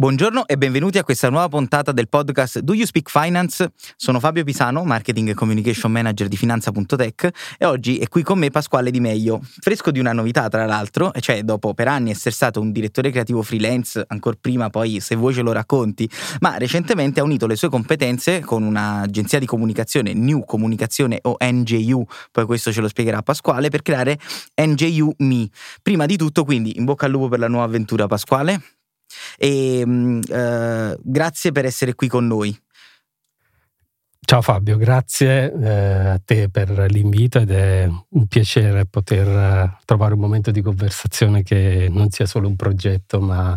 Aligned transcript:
Buongiorno 0.00 0.46
e 0.46 0.56
benvenuti 0.56 0.96
a 0.96 1.04
questa 1.04 1.28
nuova 1.28 1.46
puntata 1.48 1.92
del 1.92 2.08
podcast 2.08 2.60
Do 2.60 2.72
You 2.72 2.86
Speak 2.86 3.10
Finance? 3.10 3.72
Sono 3.96 4.18
Fabio 4.18 4.44
Pisano, 4.44 4.82
Marketing 4.82 5.28
e 5.28 5.34
Communication 5.34 5.92
Manager 5.92 6.26
di 6.26 6.38
Finanza.tech 6.38 7.28
e 7.58 7.66
oggi 7.66 7.98
è 7.98 8.08
qui 8.08 8.22
con 8.22 8.38
me 8.38 8.48
Pasquale 8.48 8.90
Di 8.90 8.98
Meglio, 8.98 9.42
fresco 9.42 9.90
di 9.90 9.98
una 9.98 10.14
novità 10.14 10.48
tra 10.48 10.64
l'altro, 10.64 11.12
cioè 11.20 11.42
dopo 11.42 11.74
per 11.74 11.88
anni 11.88 12.08
essere 12.12 12.30
stato 12.30 12.62
un 12.62 12.72
direttore 12.72 13.10
creativo 13.10 13.42
freelance, 13.42 14.02
ancora 14.08 14.38
prima 14.40 14.70
poi 14.70 15.00
se 15.00 15.16
vuoi 15.16 15.34
ce 15.34 15.42
lo 15.42 15.52
racconti, 15.52 16.08
ma 16.38 16.56
recentemente 16.56 17.20
ha 17.20 17.22
unito 17.22 17.46
le 17.46 17.56
sue 17.56 17.68
competenze 17.68 18.40
con 18.40 18.62
un'agenzia 18.62 19.38
di 19.38 19.44
comunicazione, 19.44 20.14
New 20.14 20.46
Comunicazione 20.46 21.18
o 21.20 21.36
NJU, 21.38 22.06
poi 22.32 22.46
questo 22.46 22.72
ce 22.72 22.80
lo 22.80 22.88
spiegherà 22.88 23.20
Pasquale, 23.20 23.68
per 23.68 23.82
creare 23.82 24.18
NJU 24.62 25.12
Me. 25.18 25.46
Prima 25.82 26.06
di 26.06 26.16
tutto 26.16 26.44
quindi 26.44 26.78
in 26.78 26.86
bocca 26.86 27.04
al 27.04 27.12
lupo 27.12 27.28
per 27.28 27.38
la 27.38 27.48
nuova 27.48 27.66
avventura 27.66 28.06
Pasquale. 28.06 28.62
E 29.36 29.82
uh, 29.84 31.00
grazie 31.02 31.52
per 31.52 31.64
essere 31.64 31.94
qui 31.94 32.08
con 32.08 32.26
noi. 32.26 32.58
Ciao 34.30 34.42
Fabio, 34.42 34.76
grazie 34.76 35.52
eh, 35.52 36.08
a 36.10 36.20
te 36.24 36.48
per 36.50 36.70
l'invito 36.88 37.40
ed 37.40 37.50
è 37.50 37.88
un 38.10 38.26
piacere 38.28 38.86
poter 38.86 39.26
eh, 39.26 39.78
trovare 39.84 40.14
un 40.14 40.20
momento 40.20 40.52
di 40.52 40.62
conversazione 40.62 41.42
che 41.42 41.88
non 41.90 42.10
sia 42.10 42.26
solo 42.26 42.46
un 42.46 42.54
progetto, 42.54 43.20
ma 43.20 43.56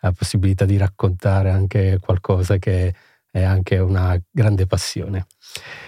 la 0.00 0.12
possibilità 0.12 0.64
di 0.64 0.78
raccontare 0.78 1.50
anche 1.50 1.98
qualcosa 2.00 2.56
che 2.56 2.94
è 3.30 3.42
anche 3.42 3.76
una 3.76 4.18
grande 4.30 4.66
passione. 4.66 5.26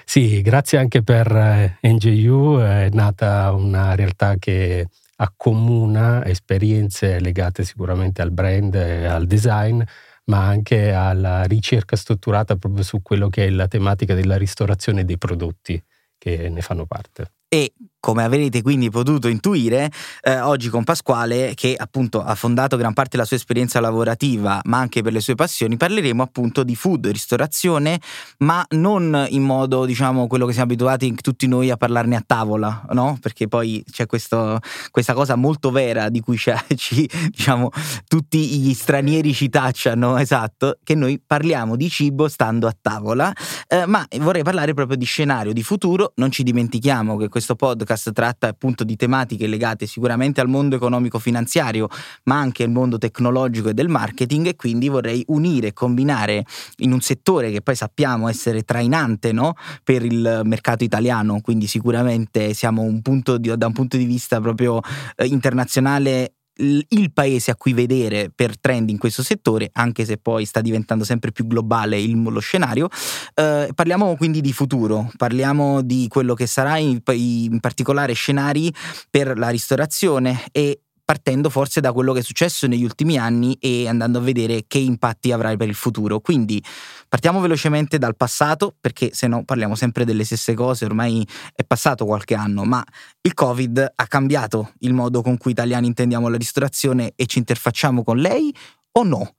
Sì, 0.05 0.43
grazie 0.43 0.77
anche 0.77 1.03
per 1.03 1.79
NGU, 1.81 2.59
è 2.59 2.89
nata 2.93 3.53
una 3.53 3.95
realtà 3.95 4.37
che 4.37 4.89
accomuna 5.21 6.25
esperienze 6.25 7.19
legate 7.21 7.65
sicuramente 7.65 8.23
al 8.23 8.31
brand 8.31 8.75
e 8.75 9.07
al 9.07 9.27
design, 9.27 9.83
ma 10.25 10.47
anche 10.47 10.93
alla 10.93 11.45
ricerca 11.45 11.97
strutturata 11.97 12.57
proprio 12.57 12.83
su 12.83 13.03
quello 13.03 13.29
che 13.29 13.47
è 13.47 13.51
la 13.51 13.67
tematica 13.67 14.15
della 14.15 14.37
ristorazione 14.37 15.05
dei 15.05 15.19
prodotti 15.19 15.83
che 16.17 16.49
ne 16.49 16.61
fanno 16.61 16.87
parte. 16.87 17.33
E 17.49 17.73
come 18.09 18.25
avrete 18.25 18.63
quindi 18.63 18.89
potuto 18.89 19.29
intuire, 19.29 19.93
eh, 20.23 20.41
oggi 20.41 20.71
con 20.71 20.83
Pasquale, 20.83 21.53
che 21.55 21.75
appunto 21.77 22.23
ha 22.23 22.35
fondato 22.35 22.79
gran 22.79 22.95
parte 22.95 23.11
della 23.17 23.27
sua 23.27 23.37
esperienza 23.37 23.81
lavorativa, 23.81 24.63
ma 24.65 24.79
anche 24.79 25.03
per 25.03 25.13
le 25.13 25.21
sue 25.21 25.35
passioni, 25.35 25.77
parleremo 25.77 26.23
appunto 26.23 26.63
di 26.63 26.75
food, 26.75 27.07
ristorazione, 27.09 28.01
ma 28.39 28.65
non 28.71 29.27
in 29.29 29.43
modo, 29.43 29.85
diciamo, 29.85 30.27
quello 30.27 30.47
che 30.47 30.53
siamo 30.53 30.73
abituati 30.73 31.15
tutti 31.17 31.47
noi 31.47 31.69
a 31.69 31.77
parlarne 31.77 32.17
a 32.17 32.23
tavola, 32.27 32.87
no? 32.93 33.19
Perché 33.21 33.47
poi 33.47 33.85
c'è 33.91 34.07
questo, 34.07 34.59
questa 34.91 35.13
cosa 35.13 35.35
molto 35.35 35.71
vera 35.71 36.09
di 36.09 36.21
cui 36.21 36.39
ci, 36.39 37.07
diciamo, 37.29 37.69
tutti 38.07 38.39
gli 38.39 38.73
stranieri 38.73 39.35
ci 39.35 39.51
tacciano, 39.51 40.17
esatto, 40.17 40.79
che 40.83 40.95
noi 40.95 41.21
parliamo 41.23 41.77
di 41.77 41.91
cibo 41.91 42.27
stando 42.29 42.69
a 42.69 42.75
tavola, 42.81 43.31
eh, 43.69 43.85
ma 43.85 44.03
vorrei 44.21 44.45
parlare 44.45 44.73
proprio 44.73 44.97
di 44.97 45.05
scenario, 45.05 45.53
di 45.53 45.63
futuro, 45.63 46.13
non 46.15 46.31
ci 46.31 46.43
dimentichiamo 46.43 47.19
che 47.19 47.29
questo 47.29 47.55
podcast 47.55 47.97
podcast 47.99 48.13
tratta 48.13 48.49
appunto 48.49 48.85
di 48.85 48.97
tematiche 48.97 49.47
legate 49.47 49.87
sicuramente 49.87 50.41
al 50.41 50.49
mondo 50.49 50.77
economico-finanziario, 50.77 51.89
ma 52.25 52.39
anche 52.39 52.63
al 52.63 52.71
mondo 52.71 52.97
tecnologico 52.97 53.71
e 53.71 53.75
del 53.75 53.89
marketing 53.89 54.47
e 54.47 54.57
quindi 54.57 54.89
vorrei 54.89 55.25
unire 55.29 55.73
combinare 55.73 56.45
in 56.79 56.93
un 56.93 57.01
settore 57.01 57.51
che 57.51 57.61
poi 57.61 57.75
sappiamo 57.75 58.29
essere 58.29 58.63
trainante 58.63 59.33
no? 59.33 59.55
per 59.83 60.05
il 60.05 60.43
mercato 60.45 60.85
italiano, 60.85 61.41
quindi 61.41 61.67
sicuramente 61.67 62.55
siamo 62.55 62.83
un 62.83 63.01
di, 63.39 63.57
da 63.57 63.67
un 63.67 63.73
punto 63.73 63.97
di 63.97 64.05
vista 64.05 64.41
proprio 64.41 64.81
eh, 65.17 65.27
internazionale 65.27 66.35
il 66.61 67.13
paese 67.13 67.51
a 67.51 67.57
cui 67.57 67.73
vedere 67.73 68.31
per 68.35 68.59
trend 68.59 68.91
in 68.91 68.99
questo 68.99 69.23
settore, 69.23 69.71
anche 69.73 70.05
se 70.05 70.19
poi 70.19 70.45
sta 70.45 70.61
diventando 70.61 71.05
sempre 71.05 71.33
più 71.33 71.47
globale 71.47 72.01
il, 72.01 72.21
lo 72.21 72.41
scenario. 72.41 72.89
Eh, 73.35 73.71
parliamo 73.75 74.17
quindi 74.17 74.41
di 74.41 74.53
futuro, 74.53 75.11
parliamo 75.17 75.83
di 75.83 76.07
quello 76.09 76.35
che 76.35 76.47
sarà 76.47 76.79
in, 76.79 77.01
in 77.05 77.61
particolare 77.61 78.13
scenari 78.13 78.73
per 79.11 79.39
la 79.39 79.49
ristorazione 79.49 80.45
e 80.53 80.81
partendo 81.09 81.49
forse 81.49 81.81
da 81.81 81.95
quello 81.95 82.13
che 82.13 82.19
è 82.19 82.23
successo 82.23 82.67
negli 82.67 82.85
ultimi 82.85 83.17
anni 83.17 83.57
e 83.59 83.89
andando 83.89 84.19
a 84.19 84.21
vedere 84.21 84.65
che 84.67 84.77
impatti 84.77 85.33
avrà 85.33 85.57
per 85.57 85.67
il 85.67 85.75
futuro. 85.75 86.21
Quindi 86.21 86.63
partiamo 87.09 87.41
velocemente 87.41 87.97
dal 87.97 88.15
passato, 88.15 88.75
perché 88.79 89.15
se 89.15 89.27
no 89.27 89.43
parliamo 89.43 89.75
sempre 89.75 90.05
delle 90.05 90.23
stesse 90.25 90.53
cose, 90.53 90.85
ormai 90.85 91.27
è 91.55 91.65
passato 91.65 92.05
qualche 92.05 92.35
anno, 92.35 92.65
ma 92.65 92.85
il 93.23 93.33
Covid 93.33 93.93
ha 93.95 94.07
cambiato 94.07 94.75
il 94.81 94.93
modo 94.93 95.23
con 95.23 95.39
cui 95.39 95.53
italiani 95.53 95.87
intendiamo 95.87 96.29
la 96.29 96.37
ristorazione 96.37 97.15
e 97.17 97.25
ci 97.25 97.39
interfacciamo 97.39 98.05
con 98.05 98.19
lei 98.19 98.55
o 98.93 99.03
no? 99.03 99.37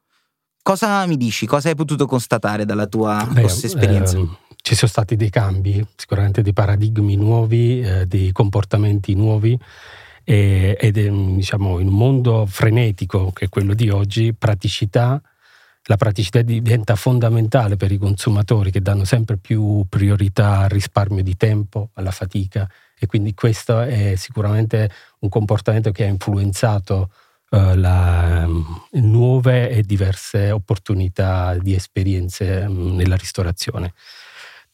Cosa 0.64 1.06
mi 1.06 1.18
dici? 1.18 1.46
Cosa 1.46 1.70
hai 1.70 1.76
potuto 1.76 2.08
constatare 2.08 2.66
dalla 2.66 2.88
tua 2.88 3.28
Beh, 3.32 3.44
esperienza? 3.44 4.18
Ehm, 4.18 4.36
ci 4.56 4.74
sono 4.74 4.90
stati 4.90 5.16
dei 5.16 5.30
cambi, 5.30 5.86
sicuramente 5.96 6.42
dei 6.42 6.52
paradigmi 6.52 7.16
nuovi, 7.16 7.80
eh, 7.82 8.08
dei 8.08 8.32
comportamenti 8.32 9.14
nuovi 9.14 9.56
ed 10.32 10.98
è 10.98 11.10
diciamo, 11.10 11.80
in 11.80 11.88
un 11.88 11.94
mondo 11.96 12.46
frenetico 12.46 13.32
che 13.32 13.46
è 13.46 13.50
quello 13.50 13.74
di 13.74 13.90
oggi, 13.90 14.34
praticità, 14.34 15.20
la 15.86 15.98
praticità 15.98 16.44
diventa 16.44 16.96
fondamentale 16.96 17.78
per 17.78 17.92
i 17.92 17.98
consumatori 17.98 18.70
che 18.70 18.82
danno 18.82 19.06
sempre 19.06 19.38
più 19.38 19.84
priorità 19.90 20.60
al 20.60 20.70
risparmio 20.70 21.24
di 21.24 21.36
tempo, 21.36 21.90
alla 21.94 22.12
fatica 22.12 22.70
e 23.00 23.08
quindi 23.08 23.34
questo 23.34 23.80
è 23.82 24.14
sicuramente 24.18 24.92
un 25.20 25.30
comportamento 25.30 25.90
che 25.90 26.04
ha 26.04 26.08
influenzato 26.08 27.10
uh, 27.50 27.74
la, 27.74 28.46
um, 28.46 28.84
nuove 29.02 29.72
e 29.72 29.82
diverse 29.82 30.52
opportunità 30.52 31.56
di 31.56 31.74
esperienze 31.74 32.66
um, 32.68 32.96
nella 32.96 33.16
ristorazione 33.16 33.94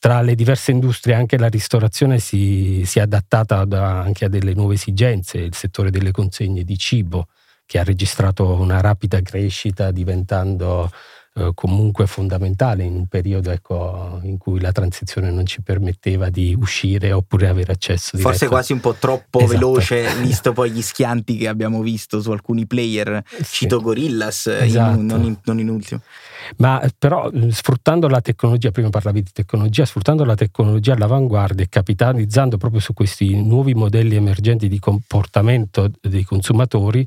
tra 0.05 0.21
le 0.21 0.35
diverse 0.35 0.69
industrie 0.69 1.15
anche 1.15 1.35
la 1.35 1.47
ristorazione 1.47 2.19
si, 2.19 2.83
si 2.85 2.99
è 2.99 3.01
adattata 3.01 3.65
da, 3.65 4.01
anche 4.01 4.25
a 4.25 4.29
delle 4.29 4.53
nuove 4.53 4.75
esigenze, 4.75 5.39
il 5.39 5.55
settore 5.55 5.89
delle 5.89 6.11
consegne 6.11 6.63
di 6.63 6.77
cibo 6.77 7.29
che 7.65 7.79
ha 7.79 7.83
registrato 7.83 8.53
una 8.53 8.81
rapida 8.81 9.19
crescita 9.21 9.89
diventando 9.89 10.91
eh, 11.37 11.51
comunque 11.53 12.07
fondamentale 12.07 12.83
in 12.83 12.95
un 12.95 13.07
periodo 13.07 13.51
ecco, 13.51 14.21
in 14.23 14.37
cui 14.37 14.61
la 14.61 14.71
transizione 14.71 15.31
non 15.31 15.45
ci 15.45 15.61
permetteva 15.61 16.29
di 16.29 16.55
uscire 16.57 17.11
oppure 17.11 17.49
avere 17.49 17.73
accesso 17.73 18.11
diretto. 18.15 18.29
Forse 18.29 18.47
quasi 18.47 18.71
un 18.71 18.79
po' 18.79 18.93
troppo 18.93 19.39
esatto. 19.39 19.53
veloce, 19.53 20.07
visto 20.23 20.53
poi 20.53 20.71
gli 20.71 20.81
schianti 20.81 21.35
che 21.35 21.49
abbiamo 21.49 21.81
visto 21.81 22.21
su 22.21 22.31
alcuni 22.31 22.65
player, 22.65 23.21
sì. 23.25 23.43
cito 23.43 23.81
Gorillas, 23.81 24.47
esatto. 24.47 24.97
in, 24.97 25.05
non, 25.05 25.23
in, 25.23 25.37
non 25.43 25.59
in 25.59 25.67
ultimo. 25.67 25.99
Ma 26.55 26.81
però 26.97 27.29
sfruttando 27.49 28.07
la 28.07 28.21
tecnologia, 28.21 28.71
prima 28.71 28.89
parlavi 28.89 29.21
di 29.21 29.31
tecnologia, 29.33 29.83
sfruttando 29.83 30.23
la 30.23 30.35
tecnologia 30.35 30.93
all'avanguardia 30.93 31.65
e 31.65 31.67
capitalizzando 31.67 32.55
proprio 32.55 32.79
su 32.79 32.93
questi 32.93 33.35
nuovi 33.43 33.73
modelli 33.73 34.15
emergenti 34.15 34.69
di 34.69 34.79
comportamento 34.79 35.91
dei 35.99 36.23
consumatori, 36.23 37.05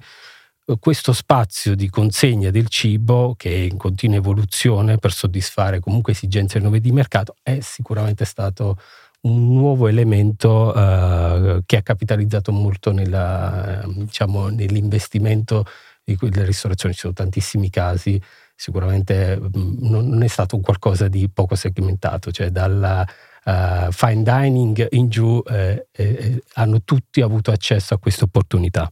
questo 0.78 1.12
spazio 1.12 1.74
di 1.74 1.88
consegna 1.88 2.50
del 2.50 2.68
cibo 2.68 3.34
che 3.36 3.50
è 3.50 3.58
in 3.70 3.78
continua 3.78 4.16
evoluzione 4.16 4.98
per 4.98 5.12
soddisfare 5.12 5.80
comunque 5.80 6.12
esigenze 6.12 6.58
nuove 6.58 6.80
di 6.80 6.92
mercato 6.92 7.36
è 7.42 7.60
sicuramente 7.60 8.24
stato 8.26 8.76
un 9.20 9.52
nuovo 9.52 9.88
elemento 9.88 10.68
uh, 10.68 11.62
che 11.66 11.76
ha 11.76 11.82
capitalizzato 11.82 12.52
molto 12.52 12.92
nella, 12.92 13.82
diciamo, 13.86 14.48
nell'investimento 14.48 15.64
di 16.04 16.16
quelle 16.16 16.44
ristorazioni. 16.44 16.94
Ci 16.94 17.00
sono 17.00 17.12
tantissimi 17.12 17.68
casi, 17.68 18.20
sicuramente 18.54 19.40
non 19.54 20.22
è 20.22 20.28
stato 20.28 20.58
qualcosa 20.60 21.08
di 21.08 21.28
poco 21.28 21.56
segmentato, 21.56 22.30
cioè 22.30 22.50
dalla 22.50 23.04
uh, 23.44 23.90
fine 23.90 24.22
dining 24.22 24.86
in 24.90 25.08
giù 25.08 25.42
eh, 25.48 25.88
eh, 25.90 26.42
hanno 26.54 26.82
tutti 26.82 27.20
avuto 27.20 27.50
accesso 27.50 27.94
a 27.94 27.98
questa 27.98 28.24
opportunità. 28.24 28.90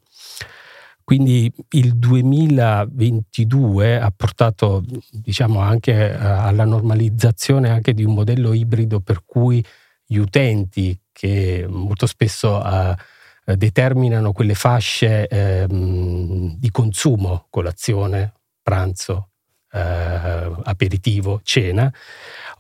Quindi 1.07 1.51
il 1.71 1.97
2022 1.99 4.01
ha 4.01 4.11
portato 4.11 4.83
diciamo, 5.13 5.61
anche 5.61 5.93
eh, 5.93 6.17
alla 6.17 6.65
normalizzazione 6.65 7.71
anche 7.71 7.95
di 7.95 8.03
un 8.03 8.13
modello 8.13 8.53
ibrido 8.53 8.99
per 8.99 9.23
cui 9.25 9.65
gli 10.05 10.17
utenti 10.17 11.01
che 11.13 11.65
molto 11.69 12.07
spesso 12.07 12.57
uh, 12.57 12.93
determinano 13.55 14.33
quelle 14.33 14.55
fasce 14.55 15.29
eh, 15.29 15.67
di 15.69 16.71
consumo, 16.73 17.47
colazione, 17.51 18.33
pranzo, 18.61 19.29
eh, 19.73 20.53
aperitivo, 20.65 21.41
cena, 21.43 21.93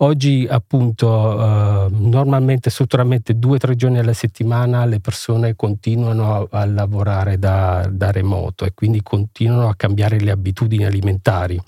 Oggi 0.00 0.47
appunto 0.49 1.06
eh, 1.41 1.88
normalmente, 1.91 2.69
strutturalmente 2.69 3.38
due 3.38 3.55
o 3.55 3.58
tre 3.58 3.76
giorni 3.76 3.99
alla 3.99 4.12
settimana 4.12 4.85
le 4.85 5.00
persone 5.00 5.56
continuano 5.56 6.47
a, 6.50 6.61
a 6.61 6.67
lavorare 6.67 7.38
da, 7.38 7.88
da 7.91 8.11
remoto 8.11 8.67
e 8.67 8.75
quindi 8.75 9.00
continuano 9.03 9.70
a 9.70 9.75
cambiare 9.75 10.20
le 10.20 10.31
abitudini 10.32 10.85
alimentari. 10.85 11.58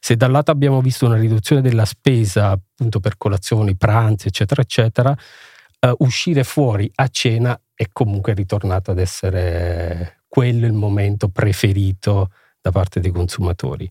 Se 0.00 0.16
da 0.16 0.26
un 0.26 0.32
lato 0.32 0.50
abbiamo 0.50 0.80
visto 0.80 1.06
una 1.06 1.18
riduzione 1.18 1.62
della 1.62 1.84
spesa 1.84 2.50
appunto 2.50 2.98
per 2.98 3.16
colazioni, 3.16 3.76
pranzi, 3.76 4.26
eccetera, 4.26 4.62
eccetera, 4.62 5.10
uh, 5.10 5.94
uscire 5.98 6.42
fuori 6.42 6.90
a 6.96 7.06
cena 7.08 7.60
è 7.72 7.86
comunque 7.92 8.34
ritornato 8.34 8.90
ad 8.90 8.98
essere 8.98 10.22
quello 10.26 10.66
il 10.66 10.72
momento 10.72 11.28
preferito 11.28 12.30
da 12.60 12.72
parte 12.72 12.98
dei 12.98 13.12
consumatori. 13.12 13.88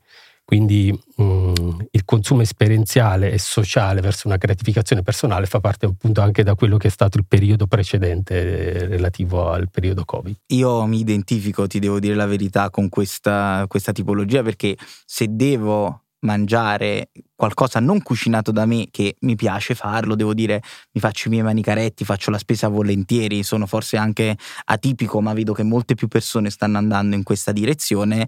Quindi 0.49 0.91
mh, 0.91 1.89
il 1.91 2.05
consumo 2.05 2.41
esperienziale 2.41 3.31
e 3.31 3.37
sociale 3.37 4.01
verso 4.01 4.27
una 4.27 4.37
gratificazione 4.37 5.03
personale 5.03 5.45
fa 5.45 5.59
parte 5.59 5.85
appunto 5.85 6.21
anche 6.21 6.41
da 6.41 6.55
quello 6.55 6.77
che 6.77 6.87
è 6.87 6.89
stato 6.89 7.19
il 7.19 7.25
periodo 7.27 7.67
precedente 7.67 8.33
eh, 8.33 8.87
relativo 8.87 9.51
al 9.51 9.69
periodo 9.69 10.05
Covid. 10.05 10.35
Io 10.47 10.87
mi 10.87 11.01
identifico, 11.01 11.67
ti 11.67 11.77
devo 11.77 11.99
dire 11.99 12.15
la 12.15 12.25
verità, 12.25 12.71
con 12.71 12.89
questa, 12.89 13.65
questa 13.67 13.91
tipologia 13.91 14.41
perché 14.41 14.75
se 15.05 15.27
devo 15.29 16.05
mangiare 16.21 17.11
qualcosa 17.35 17.79
non 17.79 18.01
cucinato 18.01 18.51
da 18.51 18.65
me 18.65 18.87
che 18.89 19.17
mi 19.19 19.35
piace 19.35 19.75
farlo, 19.75 20.15
devo 20.15 20.33
dire 20.33 20.63
mi 20.93 20.99
faccio 20.99 21.27
i 21.27 21.31
miei 21.31 21.43
manicaretti, 21.43 22.03
faccio 22.03 22.31
la 22.31 22.39
spesa 22.39 22.67
volentieri, 22.69 23.43
sono 23.43 23.67
forse 23.67 23.97
anche 23.97 24.35
atipico 24.65 25.21
ma 25.21 25.31
vedo 25.33 25.53
che 25.53 25.63
molte 25.63 25.93
più 25.93 26.07
persone 26.07 26.49
stanno 26.49 26.79
andando 26.79 27.15
in 27.15 27.23
questa 27.23 27.51
direzione, 27.51 28.27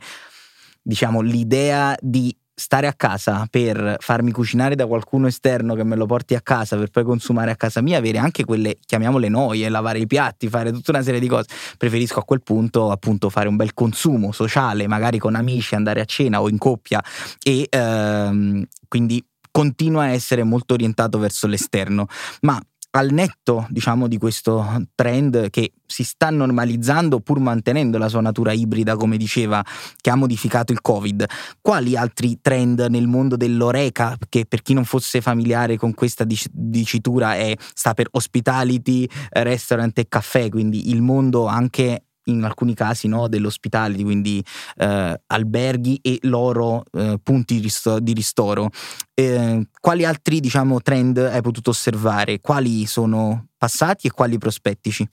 diciamo 0.81 1.21
l'idea 1.21 1.95
di 1.99 2.35
stare 2.53 2.85
a 2.85 2.93
casa 2.93 3.47
per 3.49 3.95
farmi 3.99 4.31
cucinare 4.31 4.75
da 4.75 4.85
qualcuno 4.85 5.25
esterno 5.25 5.73
che 5.73 5.83
me 5.83 5.95
lo 5.95 6.05
porti 6.05 6.35
a 6.35 6.41
casa 6.41 6.77
per 6.77 6.89
poi 6.89 7.03
consumare 7.03 7.49
a 7.49 7.55
casa 7.55 7.81
mia, 7.81 7.97
avere 7.97 8.19
anche 8.19 8.45
quelle, 8.45 8.77
chiamiamole 8.85 9.29
noie, 9.29 9.67
lavare 9.67 9.97
i 9.97 10.05
piatti, 10.05 10.47
fare 10.47 10.71
tutta 10.71 10.91
una 10.91 11.01
serie 11.01 11.19
di 11.19 11.27
cose. 11.27 11.47
Preferisco 11.77 12.19
a 12.19 12.23
quel 12.23 12.43
punto 12.43 12.91
appunto 12.91 13.29
fare 13.29 13.47
un 13.47 13.55
bel 13.55 13.73
consumo 13.73 14.31
sociale, 14.31 14.85
magari 14.87 15.17
con 15.17 15.35
amici, 15.35 15.73
andare 15.73 16.01
a 16.01 16.05
cena 16.05 16.39
o 16.39 16.49
in 16.49 16.59
coppia 16.59 17.03
e 17.41 17.65
ehm, 17.67 18.63
quindi 18.87 19.25
continua 19.49 20.03
a 20.03 20.09
essere 20.09 20.43
molto 20.43 20.75
orientato 20.75 21.17
verso 21.17 21.47
l'esterno. 21.47 22.05
Ma 22.41 22.61
al 22.91 23.11
netto, 23.11 23.67
diciamo, 23.69 24.07
di 24.07 24.17
questo 24.17 24.85
trend 24.95 25.49
che 25.49 25.73
si 25.85 26.03
sta 26.03 26.29
normalizzando 26.29 27.19
pur 27.19 27.39
mantenendo 27.39 27.97
la 27.97 28.09
sua 28.09 28.21
natura 28.21 28.51
ibrida, 28.51 28.95
come 28.95 29.17
diceva, 29.17 29.63
che 29.99 30.09
ha 30.09 30.15
modificato 30.15 30.71
il 30.71 30.81
Covid, 30.81 31.25
quali 31.61 31.95
altri 31.95 32.39
trend 32.41 32.79
nel 32.89 33.07
mondo 33.07 33.37
dell'oreca, 33.37 34.17
che 34.29 34.45
per 34.45 34.61
chi 34.61 34.73
non 34.73 34.85
fosse 34.85 35.21
familiare 35.21 35.77
con 35.77 35.93
questa 35.93 36.25
dicitura 36.51 37.35
è, 37.35 37.55
sta 37.73 37.93
per 37.93 38.07
hospitality, 38.11 39.07
restaurant 39.29 39.97
e 39.97 40.07
caffè, 40.07 40.49
quindi 40.49 40.89
il 40.89 41.01
mondo 41.01 41.45
anche 41.45 42.05
in 42.25 42.43
alcuni 42.43 42.73
casi 42.73 43.07
no, 43.07 43.27
dell'ospitality, 43.27 44.03
quindi 44.03 44.43
eh, 44.77 45.21
alberghi 45.27 45.99
e 46.01 46.19
loro 46.23 46.83
eh, 46.91 47.19
punti 47.21 47.55
di, 47.55 47.61
risto- 47.61 47.99
di 47.99 48.13
ristoro. 48.13 48.69
Eh, 49.13 49.67
quali 49.79 50.05
altri 50.05 50.39
diciamo, 50.39 50.81
trend 50.81 51.17
hai 51.17 51.41
potuto 51.41 51.71
osservare? 51.71 52.39
Quali 52.39 52.85
sono 52.85 53.47
passati 53.57 54.07
e 54.07 54.11
quali 54.11 54.37
prospettici? 54.37 55.07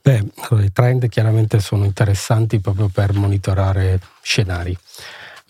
Beh, 0.00 0.22
i 0.62 0.72
trend 0.72 1.08
chiaramente 1.08 1.60
sono 1.60 1.84
interessanti 1.84 2.60
proprio 2.60 2.88
per 2.88 3.14
monitorare 3.14 3.98
scenari, 4.20 4.76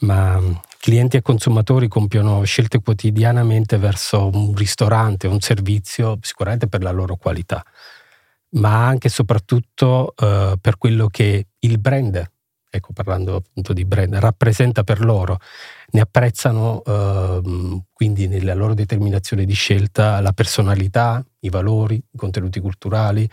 ma 0.01 0.41
clienti 0.79 1.17
e 1.17 1.23
consumatori 1.23 1.89
compiono 1.89 2.45
scelte 2.45 2.81
quotidianamente 2.81 3.79
verso 3.79 4.31
un 4.33 4.55
ristorante, 4.55 5.27
un 5.27 5.41
servizio, 5.41 6.19
sicuramente 6.21 6.69
per 6.69 6.83
la 6.83 6.93
loro 6.93 7.17
qualità 7.17 7.65
ma 8.55 8.87
anche 8.87 9.09
e 9.09 9.11
soprattutto 9.11 10.15
eh, 10.17 10.56
per 10.61 10.79
quello 10.79 11.09
che 11.09 11.47
il 11.59 11.79
brand, 11.79 12.31
ecco 12.71 12.93
parlando 12.93 13.37
appunto 13.37 13.73
di 13.73 13.85
brand, 13.85 14.15
rappresenta 14.15 14.85
per 14.85 15.01
loro. 15.01 15.39
Ne 15.91 16.01
apprezzano 16.01 16.83
eh, 16.85 17.83
quindi 17.93 18.27
nella 18.27 18.55
loro 18.55 18.75
determinazione 18.75 19.45
di 19.45 19.55
scelta 19.55 20.21
la 20.21 20.33
personalità, 20.33 21.25
i 21.41 21.51
valori, 21.51 21.97
i 21.97 22.17
contenuti 22.17 22.61
culturali 22.61 23.29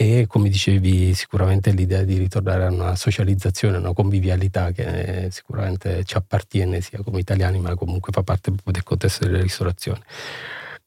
e 0.00 0.26
come 0.28 0.48
dicevi 0.48 1.12
sicuramente 1.12 1.72
l'idea 1.72 2.04
di 2.04 2.18
ritornare 2.18 2.66
a 2.66 2.70
una 2.70 2.94
socializzazione, 2.94 3.76
a 3.76 3.80
una 3.80 3.92
convivialità 3.92 4.70
che 4.70 5.28
sicuramente 5.32 6.04
ci 6.04 6.16
appartiene 6.16 6.80
sia 6.80 7.02
come 7.02 7.18
italiani 7.18 7.58
ma 7.58 7.74
comunque 7.74 8.12
fa 8.12 8.22
parte 8.22 8.52
proprio 8.52 8.72
del 8.74 8.84
contesto 8.84 9.24
della 9.24 9.42
ristorazione. 9.42 10.02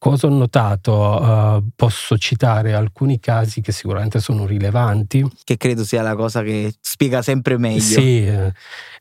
Cosa 0.02 0.26
ho 0.26 0.30
notato? 0.30 0.92
Uh, 0.92 1.70
posso 1.76 2.18
citare 2.18 2.74
alcuni 2.74 3.20
casi 3.20 3.60
che 3.60 3.70
sicuramente 3.70 4.18
sono 4.18 4.46
rilevanti. 4.46 5.24
Che 5.44 5.56
credo 5.56 5.84
sia 5.84 6.02
la 6.02 6.16
cosa 6.16 6.42
che 6.42 6.74
spiega 6.80 7.22
sempre 7.22 7.56
meglio. 7.56 7.78
Sì, 7.78 8.26
eh, 8.26 8.52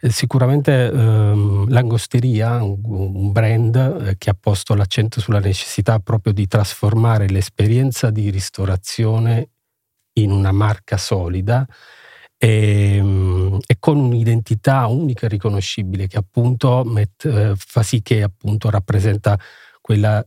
sicuramente 0.10 0.92
um, 0.94 1.68
l'angosteria, 1.70 2.62
un, 2.62 2.78
un 2.84 3.32
brand 3.32 3.76
eh, 3.76 4.16
che 4.20 4.30
ha 4.30 4.38
posto 4.40 4.76
l'accento 4.76 5.20
sulla 5.20 5.40
necessità 5.40 5.98
proprio 5.98 6.34
di 6.34 6.46
trasformare 6.46 7.28
l'esperienza 7.30 8.12
di 8.12 8.30
ristorazione 8.30 9.50
in 10.20 10.30
una 10.30 10.52
marca 10.52 10.98
solida 10.98 11.66
e, 12.38 13.00
um, 13.02 13.58
e 13.66 13.78
con 13.80 13.98
un'identità 13.98 14.86
unica 14.86 15.26
e 15.26 15.30
riconoscibile 15.30 16.06
che 16.06 16.20
appunto 16.20 16.84
met, 16.86 17.26
eh, 17.26 17.54
fa 17.58 17.82
sì 17.82 18.04
che 18.04 18.22
appunto 18.22 18.70
rappresenta 18.70 19.36
quella 19.82 20.24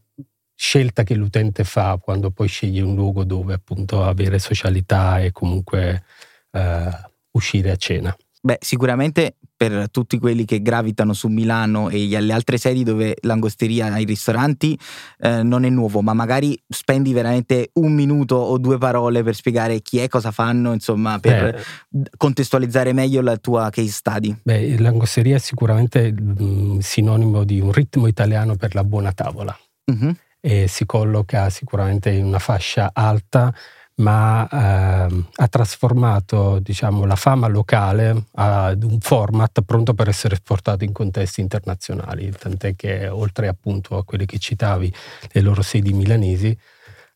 scelta 0.64 1.02
che 1.02 1.14
l'utente 1.14 1.62
fa 1.62 1.98
quando 2.00 2.30
poi 2.30 2.48
sceglie 2.48 2.80
un 2.80 2.94
luogo 2.94 3.24
dove 3.24 3.52
appunto 3.52 4.02
avere 4.02 4.38
socialità 4.38 5.20
e 5.20 5.30
comunque 5.30 6.04
eh, 6.52 6.88
uscire 7.32 7.70
a 7.70 7.76
cena. 7.76 8.16
Beh, 8.40 8.58
sicuramente 8.60 9.36
per 9.56 9.90
tutti 9.90 10.18
quelli 10.18 10.46
che 10.46 10.62
gravitano 10.62 11.12
su 11.12 11.28
Milano 11.28 11.90
e 11.90 12.06
le 12.18 12.32
altre 12.32 12.56
sedi 12.56 12.82
dove 12.82 13.14
l'angosteria 13.20 13.92
ai 13.92 14.04
ristoranti 14.04 14.78
eh, 15.18 15.42
non 15.42 15.64
è 15.64 15.68
nuovo, 15.68 16.00
ma 16.00 16.14
magari 16.14 16.58
spendi 16.66 17.12
veramente 17.12 17.70
un 17.74 17.92
minuto 17.92 18.34
o 18.36 18.56
due 18.58 18.78
parole 18.78 19.22
per 19.22 19.34
spiegare 19.34 19.80
chi 19.80 19.98
è, 19.98 20.08
cosa 20.08 20.30
fanno, 20.30 20.72
insomma, 20.72 21.18
per 21.18 21.62
Beh, 21.88 22.10
contestualizzare 22.16 22.92
meglio 22.94 23.20
la 23.20 23.36
tua 23.36 23.68
case 23.70 23.88
study. 23.88 24.34
Beh, 24.42 24.78
l'angosteria 24.78 25.36
è 25.36 25.40
sicuramente 25.40 26.10
mh, 26.10 26.78
sinonimo 26.78 27.44
di 27.44 27.60
un 27.60 27.70
ritmo 27.70 28.06
italiano 28.06 28.56
per 28.56 28.74
la 28.74 28.84
buona 28.84 29.12
tavola. 29.12 29.56
Mm-hmm 29.90 30.12
e 30.46 30.68
si 30.68 30.84
colloca 30.84 31.48
sicuramente 31.48 32.10
in 32.10 32.26
una 32.26 32.38
fascia 32.38 32.90
alta, 32.92 33.50
ma 33.94 34.46
eh, 34.46 35.24
ha 35.36 35.48
trasformato 35.48 36.58
diciamo, 36.58 37.06
la 37.06 37.16
fama 37.16 37.46
locale 37.46 38.26
ad 38.32 38.82
un 38.82 39.00
format 39.00 39.62
pronto 39.62 39.94
per 39.94 40.08
essere 40.08 40.34
esportato 40.34 40.84
in 40.84 40.92
contesti 40.92 41.40
internazionali, 41.40 42.30
tant'è 42.30 42.76
che 42.76 43.08
oltre 43.08 43.48
appunto 43.48 43.96
a 43.96 44.04
quelle 44.04 44.26
che 44.26 44.38
citavi, 44.38 44.92
le 45.32 45.40
loro 45.40 45.62
sedi 45.62 45.94
milanesi, 45.94 46.54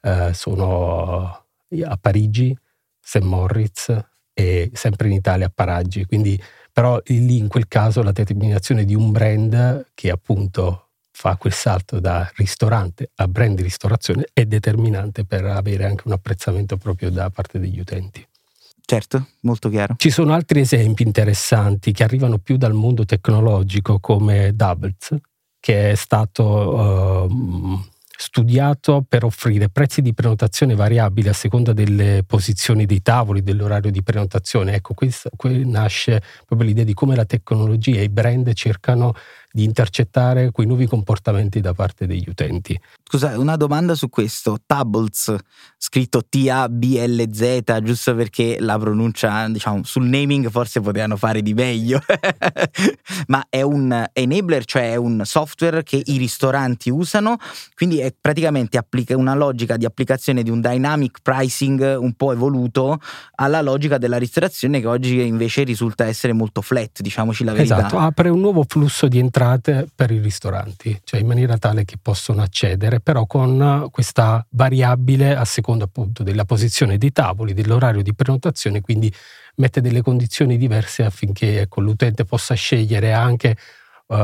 eh, 0.01 0.33
sono 0.33 1.45
a 1.85 1.99
Parigi, 2.01 2.57
St. 2.99 3.21
Moritz 3.21 3.95
e 4.33 4.71
sempre 4.73 5.09
in 5.09 5.13
Italia 5.13 5.49
a 5.49 5.53
Paraggi. 5.55 6.07
Quindi, 6.07 6.43
però 6.73 6.99
lì 7.05 7.37
in 7.37 7.49
quel 7.49 7.69
caso 7.69 8.03
la 8.03 8.13
determinazione 8.13 8.87
di 8.87 8.95
un 8.95 9.13
brand 9.13 9.89
che 9.93 10.11
appunto 10.11 10.88
fa 11.21 11.35
quel 11.35 11.53
salto 11.53 11.99
da 11.99 12.31
ristorante 12.37 13.11
a 13.17 13.27
brand 13.27 13.57
di 13.57 13.65
ristorazione 13.65 14.29
è 14.33 14.45
determinante 14.45 15.25
per 15.25 15.45
avere 15.47 15.85
anche 15.85 16.05
un 16.07 16.13
apprezzamento 16.13 16.77
proprio 16.77 17.11
da 17.11 17.29
parte 17.29 17.59
degli 17.59 17.81
utenti. 17.81 18.25
Certo, 18.81 19.27
molto 19.41 19.69
chiaro. 19.69 19.97
Ci 19.97 20.11
sono 20.11 20.33
altri 20.33 20.61
esempi 20.61 21.03
interessanti 21.03 21.91
che 21.91 22.05
arrivano 22.05 22.39
più 22.39 22.57
dal 22.57 22.73
mondo 22.73 23.05
tecnologico 23.05 23.99
come 23.99 24.55
Doubles, 24.55 25.13
che 25.59 25.91
è 25.91 25.95
stato 25.97 26.45
uh, 26.45 27.81
studiato 28.17 29.05
per 29.07 29.25
offrire 29.25 29.69
prezzi 29.71 30.03
di 30.03 30.15
prenotazione 30.15 30.77
variabili 30.77 31.29
a 31.29 31.33
seconda 31.33 31.73
delle 31.73 32.23
posizioni 32.25 32.87
dei 32.87 33.03
tavoli, 33.03 33.43
dell'orario 33.43 33.91
di 33.91 34.05
prenotazione. 34.05 34.75
Ecco, 34.75 34.95
qui, 34.95 35.13
qui 35.37 35.69
nasce 35.69 36.23
proprio 36.47 36.69
l'idea 36.69 36.85
di 36.85 36.95
come 36.95 37.17
la 37.17 37.25
tecnologia 37.25 37.99
e 37.99 38.05
i 38.05 38.09
brand 38.09 38.53
cercano 38.55 39.15
di 39.51 39.65
intercettare 39.65 40.51
quei 40.51 40.67
nuovi 40.67 40.87
comportamenti 40.87 41.61
da 41.61 41.73
parte 41.73 42.07
degli 42.07 42.29
utenti. 42.29 42.79
Scusa, 43.03 43.39
una 43.39 43.57
domanda 43.57 43.95
su 43.95 44.09
questo. 44.09 44.59
Tables, 44.67 45.35
scritto 45.77 46.23
T-A-B-L-Z, 46.29 47.81
giusto 47.83 48.15
perché 48.15 48.59
la 48.61 48.79
pronuncia, 48.79 49.49
diciamo, 49.49 49.83
sul 49.85 50.05
naming 50.05 50.51
forse 50.51 50.81
potevano 50.81 51.17
fare 51.17 51.41
di 51.41 51.55
meglio. 51.55 52.01
Ma 53.29 53.47
è 53.49 53.63
un 53.63 54.07
enabler, 54.13 54.65
cioè 54.65 54.93
è 54.93 54.97
un 54.97 55.23
software 55.25 55.83
che 55.83 56.03
i 56.05 56.19
ristoranti 56.19 56.91
usano, 56.91 57.37
quindi 57.75 58.01
è 58.01 58.15
praticamente 58.19 58.77
applica 58.77 59.17
una 59.17 59.35
logica 59.35 59.77
di 59.77 59.87
applicazione 59.87 60.43
di 60.43 60.51
un 60.51 60.61
dynamic 60.61 61.19
pricing 61.23 61.97
un 61.99 62.13
po' 62.13 62.33
evoluto 62.33 63.01
alla 63.37 63.63
logica 63.63 63.99
della 63.99 64.19
ristorazione 64.19 64.81
che 64.81 64.87
oggi 64.87 65.27
invece 65.27 65.63
risulta 65.63 66.05
essere 66.05 66.33
molto 66.33 66.61
flat, 66.61 67.01
diciamoci 67.01 67.45
la 67.45 67.53
verità. 67.53 67.79
Esatto, 67.79 67.99
apre 67.99 68.29
un 68.29 68.41
nuovo 68.41 68.65
flusso 68.69 69.09
di 69.09 69.19
entrate 69.39 69.87
per 69.95 70.11
i 70.11 70.19
ristoranti, 70.19 71.01
cioè 71.05 71.21
in 71.21 71.27
maniera 71.27 71.57
tale 71.59 71.85
che 71.85 71.97
possono 72.01 72.43
accedere 72.43 73.01
però 73.01 73.27
con 73.27 73.87
questa 73.91 74.45
variabile 74.51 75.37
a 75.37 75.45
seconda 75.45 75.85
appunto 75.85 76.25
della 76.25 76.45
posizione 76.45 76.99
dei 76.99 77.13
tavoli, 77.13 77.55
dell'orario 77.55 78.03
di 78.03 78.15
prenotazione, 78.15 78.81
quindi 78.81 79.13
mette 79.57 79.81
delle 79.81 80.03
condizioni 80.03 80.57
diverse 80.57 81.05
affinché 81.05 81.61
ecco, 81.61 81.81
l'utente 81.81 82.25
possa 82.25 82.55
scegliere 82.55 83.13
anche 83.13 83.57
uh, 84.07 84.17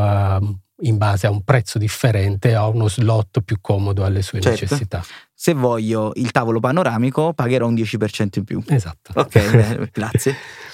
in 0.80 0.96
base 0.96 1.28
a 1.28 1.30
un 1.30 1.42
prezzo 1.44 1.78
differente, 1.78 2.54
a 2.54 2.66
uno 2.66 2.88
slot 2.88 3.40
più 3.42 3.58
comodo 3.60 4.04
alle 4.04 4.22
sue 4.22 4.40
certo. 4.40 4.64
necessità. 4.64 5.04
Se 5.32 5.54
voglio 5.54 6.12
il 6.16 6.32
tavolo 6.32 6.58
panoramico 6.58 7.32
pagherò 7.32 7.68
un 7.68 7.74
10% 7.74 8.28
in 8.34 8.44
più. 8.44 8.62
Esatto. 8.66 9.12
Ok, 9.14 9.90
grazie. 9.92 10.34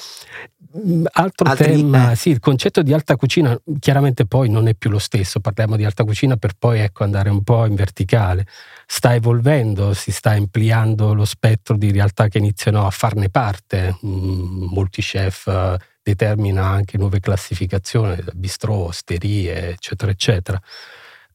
Mm, 0.76 1.06
altro 1.12 1.48
Altri, 1.48 1.74
tema, 1.74 2.12
eh. 2.12 2.16
sì, 2.16 2.30
il 2.30 2.38
concetto 2.38 2.82
di 2.82 2.92
alta 2.92 3.16
cucina 3.16 3.58
chiaramente 3.80 4.24
poi 4.24 4.48
non 4.48 4.68
è 4.68 4.74
più 4.74 4.88
lo 4.88 5.00
stesso, 5.00 5.40
parliamo 5.40 5.74
di 5.74 5.84
alta 5.84 6.04
cucina 6.04 6.36
per 6.36 6.52
poi 6.56 6.80
ecco, 6.80 7.02
andare 7.02 7.28
un 7.28 7.42
po' 7.42 7.66
in 7.66 7.74
verticale, 7.74 8.46
sta 8.86 9.14
evolvendo, 9.14 9.94
si 9.94 10.12
sta 10.12 10.30
ampliando 10.30 11.12
lo 11.12 11.24
spettro 11.24 11.76
di 11.76 11.90
realtà 11.90 12.28
che 12.28 12.38
iniziano 12.38 12.86
a 12.86 12.90
farne 12.90 13.30
parte, 13.30 13.98
mm, 14.04 14.66
molti 14.70 15.02
chef 15.02 15.46
uh, 15.46 15.76
determina 16.02 16.66
anche 16.66 16.98
nuove 16.98 17.18
classificazioni, 17.18 18.16
bistrò, 18.34 18.74
osterie, 18.74 19.70
eccetera, 19.70 20.12
eccetera. 20.12 20.60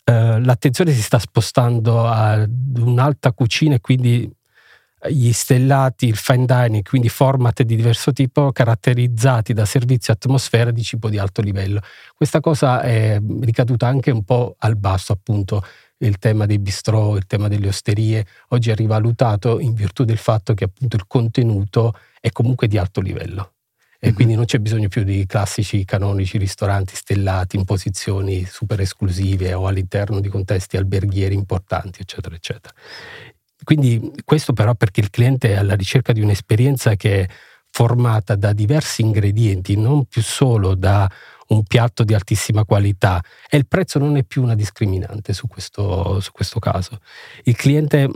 Uh, 0.05 0.39
l'attenzione 0.39 0.93
si 0.93 1.01
sta 1.01 1.19
spostando 1.19 2.07
ad 2.07 2.77
un'alta 2.77 3.33
cucina 3.33 3.75
e 3.75 3.81
quindi 3.81 4.31
gli 5.09 5.31
stellati, 5.31 6.07
il 6.07 6.15
fine 6.15 6.45
dining, 6.45 6.83
quindi 6.83 7.09
format 7.09 7.61
di 7.63 7.75
diverso 7.75 8.11
tipo 8.11 8.51
caratterizzati 8.51 9.53
da 9.53 9.65
servizi 9.65 10.11
atmosfera 10.11 10.71
di 10.71 10.83
cibo 10.83 11.09
di 11.09 11.17
alto 11.17 11.41
livello. 11.41 11.81
Questa 12.15 12.39
cosa 12.39 12.81
è 12.81 13.19
ricaduta 13.41 13.87
anche 13.87 14.11
un 14.11 14.23
po' 14.23 14.55
al 14.59 14.75
basso, 14.77 15.13
appunto, 15.13 15.63
il 15.99 16.17
tema 16.17 16.45
dei 16.45 16.59
bistrò, 16.59 17.15
il 17.15 17.25
tema 17.25 17.47
delle 17.47 17.67
osterie, 17.67 18.25
oggi 18.49 18.69
è 18.69 18.75
rivalutato 18.75 19.59
in 19.59 19.73
virtù 19.73 20.03
del 20.03 20.17
fatto 20.17 20.53
che 20.53 20.65
appunto 20.65 20.95
il 20.95 21.05
contenuto 21.07 21.97
è 22.19 22.31
comunque 22.31 22.67
di 22.67 22.77
alto 22.77 23.01
livello. 23.01 23.51
E 23.97 24.07
mm-hmm. 24.07 24.15
quindi 24.15 24.35
non 24.35 24.45
c'è 24.45 24.59
bisogno 24.59 24.89
più 24.89 25.03
di 25.03 25.25
classici 25.25 25.85
canonici 25.85 26.37
ristoranti 26.37 26.95
stellati 26.95 27.55
in 27.55 27.63
posizioni 27.63 28.45
super 28.45 28.81
esclusive 28.81 29.53
o 29.53 29.67
all'interno 29.67 30.19
di 30.19 30.27
contesti 30.27 30.75
alberghieri 30.75 31.33
importanti, 31.33 32.01
eccetera, 32.01 32.35
eccetera. 32.35 32.73
Quindi 33.65 34.13
questo 34.23 34.53
però 34.53 34.73
perché 34.75 35.01
il 35.01 35.09
cliente 35.09 35.49
è 35.49 35.55
alla 35.55 35.75
ricerca 35.75 36.13
di 36.13 36.21
un'esperienza 36.21 36.95
che 36.95 37.23
è 37.23 37.27
formata 37.69 38.35
da 38.35 38.53
diversi 38.53 39.01
ingredienti, 39.01 39.75
non 39.75 40.05
più 40.05 40.21
solo 40.21 40.75
da 40.75 41.11
un 41.47 41.63
piatto 41.63 42.05
di 42.05 42.13
altissima 42.13 42.63
qualità 42.63 43.21
e 43.49 43.57
il 43.57 43.67
prezzo 43.67 43.99
non 43.99 44.15
è 44.15 44.23
più 44.23 44.41
una 44.41 44.55
discriminante 44.55 45.33
su 45.33 45.47
questo, 45.47 46.21
su 46.21 46.31
questo 46.31 46.59
caso. 46.59 46.99
Il 47.43 47.57
cliente 47.57 48.09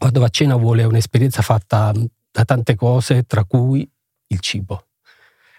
quando 0.00 0.20
va 0.20 0.26
a 0.26 0.30
cena 0.30 0.56
vuole 0.56 0.84
un'esperienza 0.84 1.42
fatta 1.42 1.92
da 2.30 2.44
tante 2.46 2.74
cose, 2.74 3.24
tra 3.24 3.44
cui 3.44 3.86
il 4.28 4.40
cibo. 4.40 4.86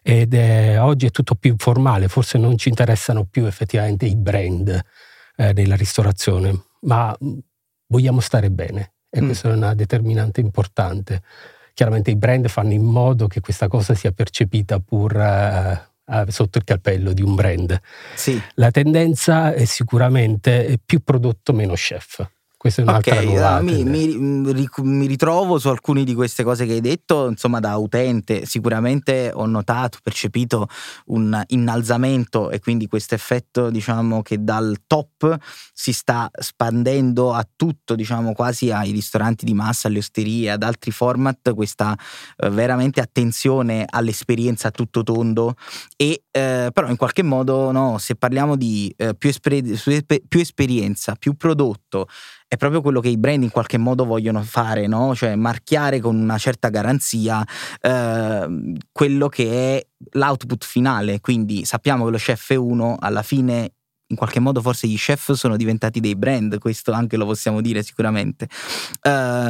Ed 0.02 0.34
è, 0.34 0.82
oggi 0.82 1.06
è 1.06 1.12
tutto 1.12 1.36
più 1.36 1.52
informale, 1.52 2.08
forse 2.08 2.40
non 2.40 2.58
ci 2.58 2.70
interessano 2.70 3.26
più 3.26 3.46
effettivamente 3.46 4.08
i 4.08 4.16
brand 4.16 4.84
eh, 5.36 5.54
nella 5.54 5.76
ristorazione, 5.76 6.60
ma 6.82 7.16
vogliamo 7.92 8.22
stare 8.22 8.50
bene 8.50 8.94
e 9.10 9.22
mm. 9.22 9.26
questa 9.26 9.50
è 9.50 9.54
una 9.54 9.76
determinante 9.76 10.40
importante. 10.40 11.22
Chiaramente 11.74 12.12
i 12.12 12.16
brand 12.16 12.48
fanno 12.48 12.74
in 12.74 12.84
modo 12.84 13.28
che 13.28 13.42
questa 13.42 13.68
cosa 13.68 13.94
sia 13.94 14.12
percepita 14.12 14.80
pur 14.80 15.14
uh, 15.16 16.30
sotto 16.30 16.58
il 16.58 16.64
cappello 16.64 17.14
di 17.14 17.22
un 17.22 17.36
brand. 17.36 17.80
Sì. 18.16 18.42
La 18.56 18.72
tendenza 18.72 19.54
è 19.54 19.66
sicuramente 19.66 20.80
più 20.84 21.04
prodotto 21.04 21.54
meno 21.54 21.74
chef. 21.74 22.26
Questa 22.62 22.82
è 22.82 22.84
un'altra 22.84 23.14
okay, 23.14 23.26
novità. 23.26 23.60
Mi, 23.62 23.84
mi, 23.84 24.70
mi, 24.84 25.08
ritrovo 25.08 25.58
su 25.58 25.68
alcune 25.70 26.04
di 26.04 26.14
queste 26.14 26.44
cose 26.44 26.68
che 26.68 26.74
hai 26.74 26.80
detto, 26.80 27.28
insomma 27.28 27.60
da 27.60 27.76
utente 27.78 28.46
sicuramente 28.46 29.32
ho 29.34 29.48
notato, 29.48 29.98
percepito 30.04 30.68
un 31.06 31.42
innalzamento 31.48 32.52
e 32.52 32.60
quindi 32.60 32.86
questo 32.86 33.16
effetto 33.16 33.72
diciamo 33.72 34.22
che 34.22 34.44
dal 34.44 34.78
top 34.86 35.38
si 35.74 35.92
sta 35.92 36.30
spandendo 36.40 37.34
a 37.34 37.44
tutto, 37.56 37.96
diciamo 37.96 38.34
quasi 38.34 38.70
ai 38.70 38.92
ristoranti 38.92 39.44
di 39.44 39.56
massa, 39.56 39.88
alle 39.88 39.98
osterie, 39.98 40.52
ad 40.52 40.62
altri 40.62 40.92
format, 40.92 41.56
questa 41.56 41.98
eh, 42.38 42.48
veramente 42.52 43.02
attenzione 43.02 43.88
all'esperienza 43.90 44.68
a 44.68 44.72
tutto 44.72 45.02
tondo 45.02 45.56
e 45.96 46.26
eh, 46.30 46.70
però 46.72 46.90
in 46.90 46.96
qualche 46.96 47.24
modo 47.24 47.72
no, 47.72 47.98
se 47.98 48.16
parliamo 48.16 48.56
di 48.56 48.94
eh, 48.98 49.16
più, 49.16 49.30
esper- 49.30 50.22
più 50.28 50.40
esperienza, 50.40 51.16
più 51.18 51.34
prodotto, 51.36 52.08
è 52.52 52.58
proprio 52.58 52.82
quello 52.82 53.00
che 53.00 53.08
i 53.08 53.18
brand 53.18 53.44
in 53.44 53.50
qualche 53.50 53.78
modo 53.78 54.04
vogliono 54.04 54.44
fare, 54.44 54.86
no? 54.86 55.16
Cioè 55.16 55.36
marchiare 55.36 56.02
con 56.02 56.18
una 56.18 56.38
certa 56.38 56.68
garanzia 56.68 57.42
eh, 57.80 58.76
quello 58.92 59.30
che 59.30 59.78
è 59.78 59.88
l'output 60.12 60.66
finale. 60.66 61.22
Quindi 61.22 61.64
sappiamo 61.64 62.04
che 62.04 62.12
lo 62.12 62.18
chef 62.18 62.52
è 62.52 62.56
uno, 62.56 62.98
alla 63.00 63.24
fine 63.24 63.76
in 64.06 64.18
qualche 64.18 64.42
modo 64.42 64.60
forse 64.60 64.86
gli 64.86 64.98
chef 64.98 65.32
sono 65.32 65.56
diventati 65.56 66.02
dei 66.02 66.18
brand, 66.18 66.58
questo 66.58 66.92
anche 66.92 67.16
lo 67.16 67.26
possiamo 67.26 67.62
dire 67.62 67.84
sicuramente. 67.84 68.50
Uh, 69.02 69.50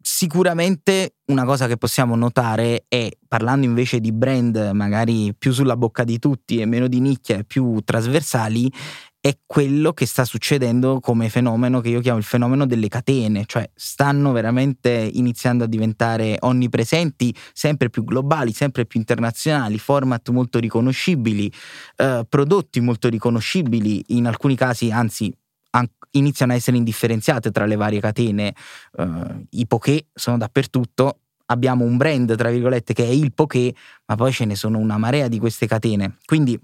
sicuramente 0.00 1.16
una 1.26 1.44
cosa 1.44 1.66
che 1.66 1.76
possiamo 1.76 2.16
notare 2.16 2.86
è, 2.88 3.10
parlando 3.28 3.66
invece 3.66 4.00
di 4.00 4.10
brand 4.10 4.70
magari 4.72 5.34
più 5.36 5.52
sulla 5.52 5.76
bocca 5.76 6.02
di 6.02 6.18
tutti 6.18 6.60
e 6.60 6.64
meno 6.64 6.88
di 6.88 6.98
nicchia 6.98 7.36
e 7.36 7.44
più 7.44 7.82
trasversali, 7.84 8.72
è 9.20 9.36
quello 9.44 9.92
che 9.92 10.06
sta 10.06 10.24
succedendo 10.24 11.00
come 11.00 11.28
fenomeno 11.28 11.80
che 11.80 11.88
io 11.88 12.00
chiamo 12.00 12.18
il 12.18 12.24
fenomeno 12.24 12.66
delle 12.66 12.88
catene, 12.88 13.44
cioè 13.46 13.68
stanno 13.74 14.30
veramente 14.32 14.90
iniziando 14.90 15.64
a 15.64 15.66
diventare 15.66 16.36
onnipresenti, 16.40 17.34
sempre 17.52 17.90
più 17.90 18.04
globali, 18.04 18.52
sempre 18.52 18.86
più 18.86 19.00
internazionali, 19.00 19.78
format 19.78 20.28
molto 20.28 20.60
riconoscibili, 20.60 21.52
eh, 21.96 22.24
prodotti 22.28 22.80
molto 22.80 23.08
riconoscibili, 23.08 24.04
in 24.08 24.26
alcuni 24.26 24.54
casi 24.54 24.90
anzi 24.92 25.32
an- 25.70 25.90
iniziano 26.12 26.52
a 26.52 26.54
essere 26.54 26.76
indifferenziate 26.76 27.50
tra 27.50 27.66
le 27.66 27.76
varie 27.76 28.00
catene, 28.00 28.54
eh, 28.96 29.46
i 29.50 29.66
poké 29.66 30.06
sono 30.14 30.38
dappertutto, 30.38 31.20
abbiamo 31.46 31.84
un 31.84 31.96
brand 31.96 32.36
tra 32.36 32.50
virgolette 32.50 32.92
che 32.92 33.04
è 33.04 33.10
il 33.10 33.32
poké, 33.32 33.74
ma 34.06 34.14
poi 34.14 34.32
ce 34.32 34.44
ne 34.44 34.54
sono 34.54 34.78
una 34.78 34.96
marea 34.96 35.26
di 35.26 35.40
queste 35.40 35.66
catene, 35.66 36.18
quindi 36.24 36.58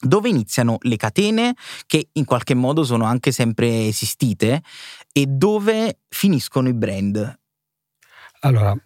dove 0.00 0.28
iniziano 0.28 0.78
le 0.80 0.96
catene 0.96 1.54
che 1.86 2.08
in 2.12 2.24
qualche 2.24 2.54
modo 2.54 2.84
sono 2.84 3.04
anche 3.04 3.32
sempre 3.32 3.86
esistite 3.86 4.62
e 5.12 5.26
dove 5.26 6.00
finiscono 6.08 6.68
i 6.68 6.74
brand? 6.74 7.38
Allora, 8.40 8.76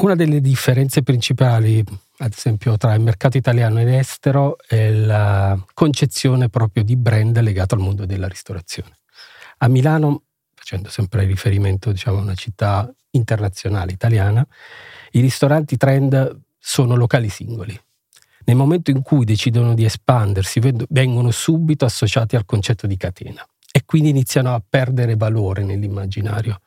una 0.00 0.14
delle 0.14 0.40
differenze 0.40 1.02
principali, 1.02 1.84
ad 2.18 2.32
esempio, 2.36 2.76
tra 2.76 2.94
il 2.94 3.00
mercato 3.00 3.36
italiano 3.36 3.80
ed 3.80 3.88
estero 3.88 4.56
è 4.66 4.90
la 4.90 5.58
concezione 5.74 6.48
proprio 6.48 6.82
di 6.82 6.96
brand 6.96 7.38
legato 7.40 7.74
al 7.74 7.80
mondo 7.80 8.06
della 8.06 8.26
ristorazione. 8.26 8.98
A 9.58 9.68
Milano, 9.68 10.24
facendo 10.54 10.88
sempre 10.88 11.24
riferimento 11.24 11.92
diciamo, 11.92 12.18
a 12.18 12.22
una 12.22 12.34
città 12.34 12.92
internazionale 13.10 13.92
italiana, 13.92 14.46
i 15.12 15.20
ristoranti 15.20 15.76
trend 15.76 16.40
sono 16.58 16.94
locali 16.94 17.28
singoli 17.28 17.78
nel 18.44 18.56
momento 18.56 18.90
in 18.90 19.02
cui 19.02 19.24
decidono 19.24 19.74
di 19.74 19.84
espandersi, 19.84 20.60
vengono 20.88 21.30
subito 21.30 21.84
associati 21.84 22.36
al 22.36 22.44
concetto 22.44 22.86
di 22.86 22.96
catena 22.96 23.46
e 23.72 23.82
quindi 23.84 24.08
iniziano 24.08 24.54
a 24.54 24.62
perdere 24.66 25.16
valore 25.16 25.62
nell'immaginario. 25.62 26.60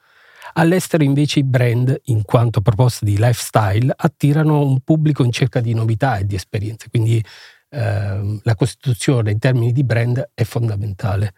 All'estero 0.53 1.03
invece 1.03 1.39
i 1.39 1.43
brand, 1.43 1.99
in 2.05 2.21
quanto 2.23 2.61
proposte 2.61 3.05
di 3.05 3.17
lifestyle, 3.17 3.91
attirano 3.95 4.61
un 4.61 4.81
pubblico 4.81 5.23
in 5.23 5.31
cerca 5.31 5.59
di 5.59 5.73
novità 5.73 6.17
e 6.17 6.25
di 6.25 6.35
esperienze, 6.35 6.89
quindi 6.89 7.23
eh, 7.69 8.39
la 8.43 8.55
costituzione 8.55 9.31
in 9.31 9.39
termini 9.39 9.71
di 9.71 9.83
brand 9.83 10.29
è 10.33 10.43
fondamentale. 10.43 11.33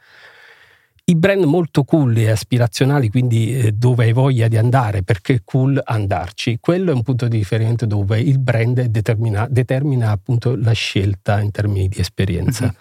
I 1.08 1.16
brand 1.16 1.44
molto 1.44 1.84
cool 1.84 2.18
e 2.18 2.32
aspirazionali, 2.32 3.10
quindi 3.10 3.56
eh, 3.56 3.72
dove 3.74 4.06
hai 4.06 4.12
voglia 4.12 4.48
di 4.48 4.58
andare 4.58 5.04
perché 5.04 5.36
è 5.36 5.42
cool 5.44 5.80
andarci, 5.84 6.58
quello 6.60 6.90
è 6.90 6.96
un 6.96 7.04
punto 7.04 7.28
di 7.28 7.38
riferimento 7.38 7.86
dove 7.86 8.20
il 8.20 8.40
brand 8.40 8.82
determina, 8.82 9.46
determina 9.48 10.10
appunto 10.10 10.56
la 10.56 10.72
scelta 10.72 11.40
in 11.42 11.52
termini 11.52 11.88
di 11.90 12.00
esperienza. 12.00 12.64
Mm-hmm. 12.64 12.76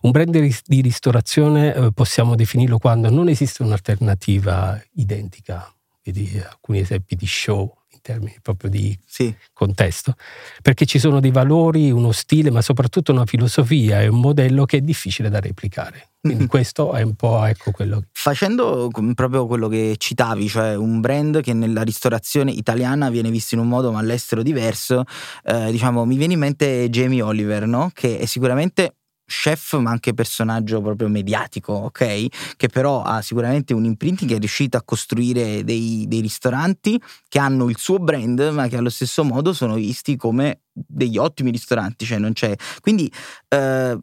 Un 0.00 0.10
brand 0.10 0.60
di 0.64 0.80
ristorazione 0.80 1.74
eh, 1.74 1.92
possiamo 1.92 2.34
definirlo 2.34 2.78
quando 2.78 3.10
non 3.10 3.28
esiste 3.28 3.62
un'alternativa 3.62 4.82
identica. 4.94 5.70
Vedi 6.02 6.40
alcuni 6.42 6.78
esempi 6.78 7.14
di 7.14 7.26
show 7.26 7.70
termini 8.06 8.36
proprio 8.40 8.70
di 8.70 8.96
sì. 9.04 9.34
contesto, 9.52 10.14
perché 10.62 10.86
ci 10.86 11.00
sono 11.00 11.18
dei 11.18 11.32
valori, 11.32 11.90
uno 11.90 12.12
stile, 12.12 12.50
ma 12.50 12.62
soprattutto 12.62 13.10
una 13.10 13.26
filosofia 13.26 14.00
e 14.00 14.06
un 14.06 14.20
modello 14.20 14.64
che 14.64 14.76
è 14.76 14.80
difficile 14.80 15.28
da 15.28 15.40
replicare. 15.40 16.10
Quindi 16.20 16.44
mm-hmm. 16.44 16.48
questo 16.48 16.92
è 16.92 17.02
un 17.02 17.14
po' 17.14 17.44
ecco 17.44 17.70
quello. 17.72 18.04
Facendo 18.12 18.90
proprio 19.14 19.46
quello 19.46 19.68
che 19.68 19.94
citavi, 19.96 20.48
cioè 20.48 20.76
un 20.76 21.00
brand 21.00 21.40
che 21.40 21.52
nella 21.52 21.82
ristorazione 21.82 22.52
italiana 22.52 23.10
viene 23.10 23.30
visto 23.30 23.54
in 23.54 23.60
un 23.60 23.68
modo 23.68 23.92
ma 23.92 23.98
all'estero 23.98 24.42
diverso, 24.42 25.04
eh, 25.44 25.70
diciamo 25.70 26.04
mi 26.04 26.16
viene 26.16 26.34
in 26.34 26.40
mente 26.40 26.88
Jamie 26.90 27.22
Oliver, 27.22 27.66
no? 27.66 27.90
che 27.92 28.18
è 28.18 28.26
sicuramente 28.26 28.94
chef 29.26 29.74
ma 29.78 29.90
anche 29.90 30.14
personaggio 30.14 30.80
proprio 30.80 31.08
mediatico, 31.08 31.72
ok? 31.72 32.54
Che 32.56 32.68
però 32.68 33.02
ha 33.02 33.20
sicuramente 33.20 33.74
un 33.74 33.84
imprinting 33.84 34.30
che 34.30 34.36
è 34.36 34.38
riuscito 34.38 34.76
a 34.76 34.82
costruire 34.82 35.64
dei, 35.64 36.06
dei, 36.06 36.20
ristoranti 36.20 37.00
che 37.28 37.38
hanno 37.38 37.68
il 37.68 37.76
suo 37.76 37.98
brand 37.98 38.40
ma 38.52 38.68
che 38.68 38.76
allo 38.76 38.90
stesso 38.90 39.24
modo 39.24 39.52
sono 39.52 39.74
visti 39.74 40.16
come 40.16 40.60
degli 40.72 41.18
ottimi 41.18 41.50
ristoranti, 41.50 42.04
cioè 42.04 42.18
non 42.18 42.32
c'è... 42.32 42.54
Quindi 42.80 43.12
eh, 43.48 43.98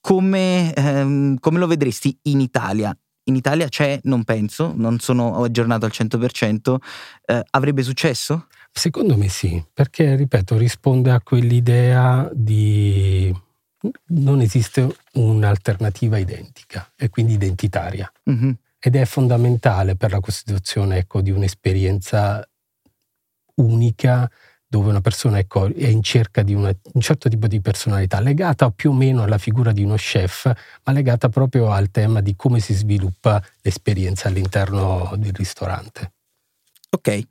come, 0.00 0.72
ehm, 0.72 1.38
come 1.38 1.58
lo 1.58 1.66
vedresti 1.66 2.16
in 2.22 2.40
Italia? 2.40 2.96
In 3.24 3.36
Italia 3.36 3.68
c'è, 3.68 4.00
non 4.04 4.24
penso, 4.24 4.72
non 4.74 4.98
sono 5.00 5.42
aggiornato 5.42 5.84
al 5.84 5.92
100%, 5.94 6.76
eh, 7.26 7.42
avrebbe 7.50 7.82
successo? 7.82 8.46
Secondo 8.72 9.18
me 9.18 9.28
sì, 9.28 9.62
perché 9.74 10.14
ripeto, 10.16 10.56
risponde 10.56 11.10
a 11.10 11.20
quell'idea 11.20 12.30
di 12.32 13.34
non 14.06 14.40
esiste 14.40 14.96
un'alternativa 15.12 16.18
identica 16.18 16.92
e 16.96 17.08
quindi 17.08 17.34
identitaria. 17.34 18.10
Mm-hmm. 18.30 18.50
Ed 18.80 18.96
è 18.96 19.04
fondamentale 19.04 19.96
per 19.96 20.12
la 20.12 20.20
costituzione 20.20 20.98
ecco, 20.98 21.20
di 21.20 21.30
un'esperienza 21.30 22.46
unica 23.56 24.30
dove 24.70 24.90
una 24.90 25.00
persona 25.00 25.38
ecco, 25.38 25.66
è 25.74 25.86
in 25.86 26.02
cerca 26.02 26.42
di 26.42 26.52
una, 26.52 26.70
un 26.92 27.00
certo 27.00 27.30
tipo 27.30 27.46
di 27.46 27.60
personalità, 27.60 28.20
legata 28.20 28.70
più 28.70 28.90
o 28.90 28.92
meno 28.92 29.22
alla 29.22 29.38
figura 29.38 29.72
di 29.72 29.82
uno 29.82 29.94
chef, 29.94 30.52
ma 30.84 30.92
legata 30.92 31.30
proprio 31.30 31.70
al 31.70 31.90
tema 31.90 32.20
di 32.20 32.36
come 32.36 32.60
si 32.60 32.74
sviluppa 32.74 33.42
l'esperienza 33.62 34.28
all'interno 34.28 35.14
del 35.16 35.32
ristorante. 35.32 36.12
Ok. 36.90 37.22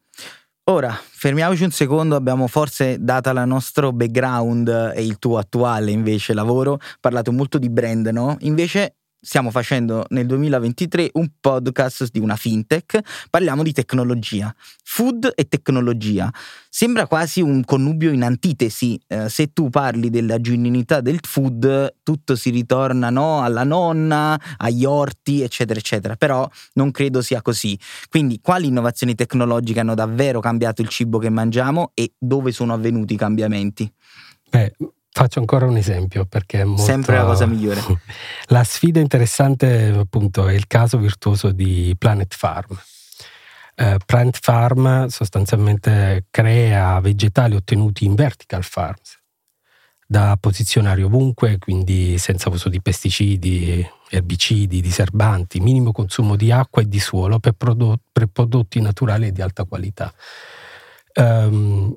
Ora, 0.70 0.92
fermiamoci 1.02 1.64
un 1.64 1.72
secondo, 1.72 2.18
abbiamo 2.18 2.48
forse, 2.48 2.98
data 3.00 3.32
la 3.32 3.46
nostro 3.46 3.94
background 3.94 4.92
e 4.94 5.02
il 5.06 5.18
tuo 5.18 5.38
attuale 5.38 5.92
invece 5.92 6.34
lavoro, 6.34 6.78
parlato 7.00 7.32
molto 7.32 7.58
di 7.58 7.70
brand, 7.70 8.08
no? 8.08 8.36
Invece 8.42 8.97
stiamo 9.20 9.52
facendo 9.52 10.06
nel 10.10 10.26
2023 10.26 11.12
un 11.14 11.30
podcast 11.40 12.10
di 12.12 12.20
una 12.20 12.36
fintech, 12.36 13.00
parliamo 13.30 13.64
di 13.64 13.74
tecnologia, 13.74 14.54
food 14.84 15.32
e 15.36 15.48
tecnologia. 15.48 16.32
Sembra 16.70 17.08
quasi 17.08 17.42
un 17.42 17.64
connubio 17.64 18.12
in 18.12 18.24
antitesi, 18.24 19.00
eh, 19.08 19.30
se 19.30 19.52
tu 19.54 19.70
parli 19.70 20.10
della 20.10 20.40
genuinità 20.40 21.02
del 21.02 21.20
food, 21.22 21.96
tutto 22.04 22.36
si 22.36 22.50
ritorna 22.50 23.10
no, 23.10 23.42
alla 23.44 23.64
nonna, 23.64 24.40
agli 24.58 24.86
orti, 24.86 25.42
eccetera, 25.42 25.80
eccetera, 25.80 26.16
però 26.16 26.48
non 26.74 26.92
credo 26.92 27.22
sia 27.22 27.42
così. 27.42 27.78
Quindi 28.10 28.40
quali 28.42 28.68
innovazioni 28.68 29.16
tecnologiche 29.16 29.80
hanno 29.80 29.96
davvero 29.96 30.40
cambiato 30.40 30.82
il 30.82 30.90
cibo 30.90 31.18
che 31.18 31.30
mangiamo 31.30 31.92
e 31.94 32.14
dove 32.18 32.52
sono 32.52 32.74
avvenuti 32.74 33.16
i 33.16 33.18
cambiamenti? 33.18 33.92
Beh, 34.50 34.74
Faccio 35.28 35.40
ancora 35.40 35.66
un 35.66 35.76
esempio 35.76 36.24
perché 36.24 36.62
è 36.62 36.64
molto... 36.64 36.84
Sempre 36.84 37.18
la 37.18 37.26
cosa 37.26 37.46
migliore. 37.46 37.82
La 38.48 38.64
sfida 38.64 39.02
interessante 39.02 39.88
appunto 39.88 40.48
è 40.48 40.54
il 40.54 40.68
caso 40.68 40.98
virtuoso 40.98 41.52
di 41.52 41.94
Planet 41.98 42.34
Farm. 42.34 42.80
Uh, 43.76 43.98
Planet 44.06 44.40
Farm 44.42 45.08
sostanzialmente 45.08 46.28
crea 46.32 46.98
vegetali 47.02 47.56
ottenuti 47.56 48.06
in 48.06 48.16
vertical 48.16 48.64
farms 48.64 49.20
da 50.08 50.38
posizionare 50.40 51.04
ovunque, 51.04 51.58
quindi 51.58 52.18
senza 52.18 52.50
uso 52.50 52.70
di 52.70 52.82
pesticidi, 52.82 53.86
erbicidi, 54.10 54.80
diserbanti, 54.80 55.60
minimo 55.60 55.92
consumo 55.92 56.38
di 56.38 56.54
acqua 56.54 56.82
e 56.82 56.88
di 56.88 57.02
suolo 57.02 57.40
per, 57.40 57.52
prodotti, 57.52 58.04
per 58.14 58.28
prodotti 58.28 58.80
naturali 58.80 59.28
e 59.28 59.32
di 59.34 59.42
alta 59.42 59.66
qualità. 59.66 60.12
Um, 61.16 61.94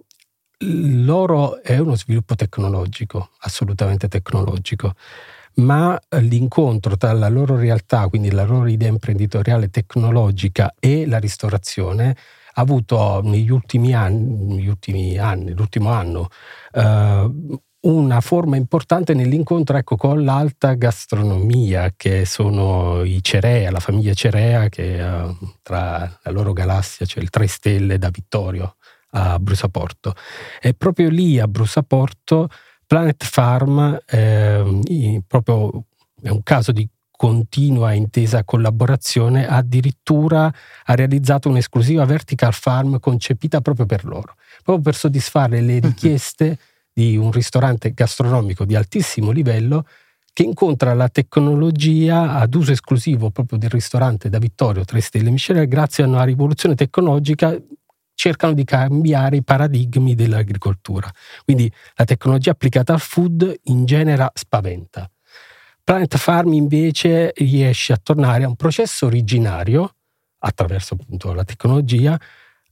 loro 0.63 1.63
è 1.63 1.79
uno 1.79 1.97
sviluppo 1.97 2.35
tecnologico, 2.35 3.31
assolutamente 3.41 4.09
tecnologico, 4.09 4.95
ma 5.55 5.99
l'incontro 6.21 6.97
tra 6.97 7.13
la 7.13 7.29
loro 7.29 7.57
realtà, 7.57 8.09
quindi 8.09 8.31
la 8.31 8.45
loro 8.45 8.67
idea 8.67 8.89
imprenditoriale 8.89 9.71
tecnologica 9.71 10.75
e 10.79 11.07
la 11.07 11.19
ristorazione 11.19 12.17
ha 12.55 12.61
avuto 12.61 13.21
negli 13.23 13.51
ultimi 13.51 13.95
anni, 13.95 14.55
negli 14.55 14.69
ultimi 14.69 15.17
anni 15.19 15.53
l'ultimo 15.53 15.91
anno, 15.91 16.29
eh, 16.73 17.31
una 17.83 18.21
forma 18.21 18.57
importante 18.57 19.15
nell'incontro 19.15 19.77
ecco, 19.77 19.97
con 19.97 20.23
l'alta 20.23 20.75
gastronomia, 20.75 21.93
che 21.97 22.27
sono 22.27 23.03
i 23.03 23.23
Cerea, 23.23 23.71
la 23.71 23.81
famiglia 23.81 24.13
Cerea, 24.13 24.69
che 24.69 25.01
uh, 25.01 25.35
tra 25.63 26.19
la 26.23 26.31
loro 26.31 26.53
galassia 26.53 27.07
c'è 27.07 27.21
il 27.21 27.31
Tre 27.31 27.47
Stelle 27.47 27.97
da 27.97 28.11
Vittorio 28.11 28.77
a 29.11 29.39
Brusaporto. 29.39 30.15
E 30.61 30.75
proprio 30.75 31.09
lì 31.09 31.39
a 31.39 31.49
Brusaporto 31.49 32.49
Planet 32.87 33.25
Farm 33.25 34.01
eh, 34.07 35.23
proprio 35.27 35.85
è 36.23 36.29
un 36.29 36.43
caso 36.43 36.73
di 36.73 36.89
continua 37.21 37.93
intesa 37.93 38.45
collaborazione, 38.45 39.47
addirittura 39.47 40.51
ha 40.85 40.95
realizzato 40.95 41.51
un'esclusiva 41.51 42.07
vertical 42.07 42.55
farm 42.55 42.99
concepita 42.99 43.61
proprio 43.61 43.85
per 43.85 44.07
loro, 44.07 44.37
proprio 44.65 44.81
per 44.83 44.95
soddisfare 44.95 45.61
le 45.61 45.75
mhm. 45.75 45.81
richieste 45.83 46.59
di 46.91 47.19
un 47.19 47.31
ristorante 47.31 47.93
gastronomico 47.93 48.65
di 48.65 48.75
altissimo 48.75 49.33
livello 49.33 49.85
che 50.33 50.45
incontra 50.45 50.95
la 50.95 51.09
tecnologia 51.09 52.37
ad 52.37 52.55
uso 52.55 52.73
esclusivo 52.73 53.31
proprio 53.31 53.59
del 53.59 53.69
ristorante 53.69 54.31
da 54.31 54.39
Vittorio 54.39 54.85
3 54.85 55.01
Stelle 55.01 55.31
Michelin 55.31 55.69
grazie 55.69 56.05
a 56.05 56.07
una 56.07 56.25
rivoluzione 56.25 56.75
tecnologica 56.75 57.55
cercano 58.21 58.53
di 58.53 58.65
cambiare 58.65 59.37
i 59.37 59.43
paradigmi 59.43 60.15
dell'agricoltura. 60.15 61.11
Quindi 61.43 61.73
la 61.95 62.05
tecnologia 62.05 62.51
applicata 62.51 62.93
al 62.93 63.01
food 63.01 63.61
in 63.65 63.87
genere 63.87 64.31
spaventa. 64.35 65.11
Planet 65.83 66.19
Farm 66.19 66.53
invece 66.53 67.33
riesce 67.35 67.95
a 67.95 67.97
tornare 67.97 68.45
a 68.45 68.49
un 68.49 68.57
processo 68.57 69.07
originario 69.07 69.95
attraverso 70.41 70.99
appunto 71.01 71.33
la 71.33 71.45
tecnologia 71.45 72.21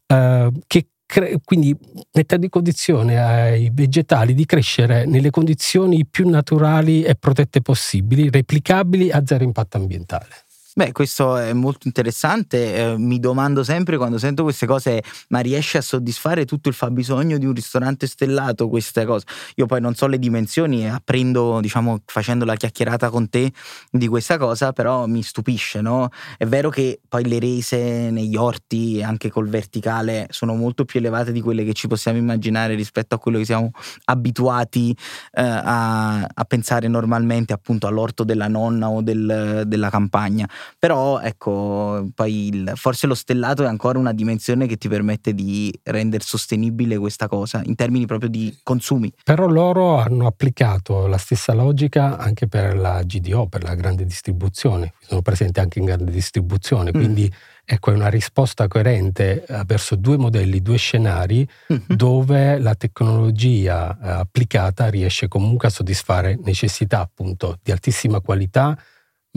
eh, 0.07 0.51
che 0.67 0.89
cre- 1.07 1.41
quindi 1.43 1.75
mettendo 2.13 2.45
in 2.45 2.51
condizione 2.51 3.19
ai 3.19 3.71
vegetali 3.73 4.35
di 4.35 4.45
crescere 4.45 5.07
nelle 5.07 5.31
condizioni 5.31 6.05
più 6.05 6.29
naturali 6.29 7.05
e 7.05 7.15
protette 7.15 7.63
possibili, 7.63 8.29
replicabili 8.29 9.11
a 9.11 9.25
zero 9.25 9.45
impatto 9.45 9.79
ambientale. 9.79 10.48
Beh, 10.79 10.93
questo 10.93 11.37
è 11.37 11.53
molto 11.55 11.89
interessante. 11.89 12.93
Eh, 12.93 12.99
mi 12.99 13.19
domando 13.19 13.65
sempre 13.65 13.97
quando 13.97 14.17
sento 14.17 14.45
queste 14.45 14.65
cose, 14.65 15.03
ma 15.31 15.41
riesce 15.41 15.79
a 15.79 15.81
soddisfare 15.81 16.45
tutto 16.45 16.69
il 16.69 16.75
fabbisogno 16.77 17.37
di 17.37 17.47
un 17.47 17.53
ristorante 17.53 18.07
stellato 18.07 18.69
queste 18.69 19.05
cose? 19.05 19.25
Io 19.57 19.67
poi 19.67 19.81
non 19.81 19.97
so 19.97 20.07
le 20.07 20.21
dimensioni 20.21 20.85
e 20.85 20.89
apprendo, 20.89 21.59
diciamo, 21.61 22.03
facendo 22.07 22.45
la 22.45 22.55
chiacchierata 22.55 23.11
con 23.11 23.29
te 23.29 23.51
di 23.91 24.07
questa 24.07 24.39
cosa, 24.39 24.73
però 24.73 25.07
mi 25.07 25.25
stupisce, 25.25 25.81
no? 25.81 26.11
È 26.37 26.47
vero 26.47 26.71
che 26.71 27.01
poi 27.09 27.27
le 27.27 27.41
rese 27.41 28.11
negli 28.11 28.37
orti, 28.37 29.03
anche 29.03 29.31
col 29.31 29.49
verticale, 29.49 30.29
sono 30.31 30.55
molto 30.55 30.85
più 30.85 31.01
elevate 31.01 31.33
di 31.33 31.41
quelle 31.41 31.65
che 31.65 31.73
ci 31.73 31.89
possiamo 31.89 32.19
immaginare 32.19 32.77
rispetto 32.77 33.17
a 33.17 33.19
quello 33.19 33.39
che 33.39 33.47
siamo 33.47 33.73
abituati 34.05 34.97
eh, 35.33 35.43
a, 35.43 36.21
a, 36.21 36.45
pensare 36.45 36.87
normalmente 36.87 37.53
appunto 37.53 37.89
all'orto 37.89 38.23
della 38.23 38.47
nonna 38.47 38.89
o 38.89 39.03
del, 39.03 39.65
della 39.67 39.91
campagna 39.91 40.49
però 40.79 41.21
ecco, 41.21 42.09
poi 42.15 42.49
il, 42.49 42.73
forse 42.75 43.07
lo 43.07 43.15
stellato 43.15 43.63
è 43.63 43.67
ancora 43.67 43.99
una 43.99 44.13
dimensione 44.13 44.67
che 44.67 44.77
ti 44.77 44.89
permette 44.89 45.35
di 45.35 45.73
rendere 45.85 46.25
sostenibile 46.25 46.99
questa 46.99 47.29
cosa 47.29 47.63
in 47.65 47.75
termini 47.75 48.07
proprio 48.07 48.29
di 48.29 48.57
consumi. 48.63 49.13
Però 49.23 49.47
loro 49.47 49.99
hanno 49.99 50.27
applicato 50.27 51.07
la 51.07 51.19
stessa 51.19 51.53
logica 51.53 52.17
anche 52.19 52.49
per 52.49 52.77
la 52.77 53.03
GDO, 53.03 53.47
per 53.47 53.63
la 53.63 53.75
grande 53.75 54.05
distribuzione, 54.05 54.95
sono 55.01 55.23
presenti 55.23 55.61
anche 55.61 55.79
in 55.79 55.85
grande 55.85 56.11
distribuzione, 56.11 56.91
mm. 56.91 56.95
quindi 56.95 57.33
ecco 57.71 57.91
è 57.91 57.95
una 57.95 58.09
risposta 58.09 58.67
coerente 58.67 59.45
verso 59.67 59.95
due 59.95 60.17
modelli, 60.17 60.63
due 60.63 60.79
scenari 60.79 61.47
mm-hmm. 61.71 61.83
dove 61.89 62.59
la 62.59 62.75
tecnologia 62.75 63.91
eh, 63.91 64.09
applicata 64.09 64.89
riesce 64.89 65.29
comunque 65.29 65.69
a 65.69 65.71
soddisfare 65.71 66.39
necessità 66.43 67.01
appunto 67.01 67.59
di 67.63 67.71
altissima 67.71 68.21
qualità 68.21 68.75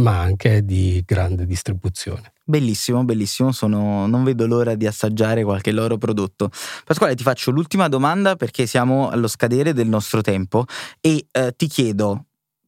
ma 0.01 0.19
anche 0.19 0.65
di 0.65 1.01
grande 1.05 1.45
distribuzione. 1.45 2.33
Bellissimo, 2.43 3.03
bellissimo, 3.05 3.51
Sono, 3.51 4.07
non 4.07 4.23
vedo 4.23 4.45
l'ora 4.45 4.75
di 4.75 4.85
assaggiare 4.85 5.43
qualche 5.43 5.71
loro 5.71 5.97
prodotto. 5.97 6.49
Pasquale, 6.83 7.15
ti 7.15 7.23
faccio 7.23 7.51
l'ultima 7.51 7.87
domanda 7.87 8.35
perché 8.35 8.65
siamo 8.65 9.09
allo 9.09 9.27
scadere 9.27 9.73
del 9.73 9.87
nostro 9.87 10.21
tempo 10.21 10.65
e 10.99 11.25
eh, 11.31 11.53
ti 11.55 11.67
chiedo, 11.67 12.25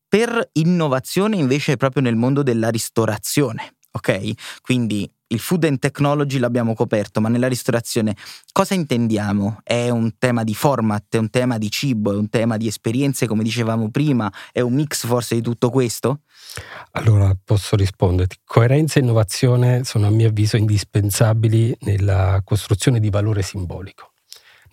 per 0.07 0.49
innovazione 0.53 1.35
invece 1.37 1.75
proprio 1.75 2.03
nel 2.03 2.15
mondo 2.15 2.43
della 2.43 2.69
ristorazione, 2.69 3.77
ok? 3.91 4.61
Quindi 4.61 5.11
il 5.33 5.39
food 5.39 5.65
and 5.65 5.79
technology 5.79 6.37
l'abbiamo 6.37 6.73
coperto, 6.73 7.19
ma 7.19 7.29
nella 7.29 7.47
ristorazione 7.47 8.15
cosa 8.51 8.73
intendiamo? 8.73 9.59
È 9.63 9.89
un 9.89 10.17
tema 10.17 10.43
di 10.43 10.53
format, 10.53 11.15
è 11.15 11.17
un 11.17 11.29
tema 11.29 11.57
di 11.57 11.69
cibo, 11.69 12.13
è 12.13 12.15
un 12.15 12.29
tema 12.29 12.57
di 12.57 12.67
esperienze, 12.67 13.27
come 13.27 13.43
dicevamo 13.43 13.89
prima, 13.89 14.31
è 14.51 14.61
un 14.61 14.73
mix 14.73 15.05
forse 15.05 15.35
di 15.35 15.41
tutto 15.41 15.69
questo? 15.69 16.21
Allora 16.91 17.35
posso 17.43 17.75
risponderti. 17.75 18.37
Coerenza 18.45 18.99
e 18.99 19.03
innovazione 19.03 19.83
sono 19.83 20.07
a 20.07 20.11
mio 20.11 20.29
avviso 20.29 20.57
indispensabili 20.57 21.75
nella 21.81 22.41
costruzione 22.43 22.99
di 22.99 23.09
valore 23.09 23.41
simbolico. 23.41 24.11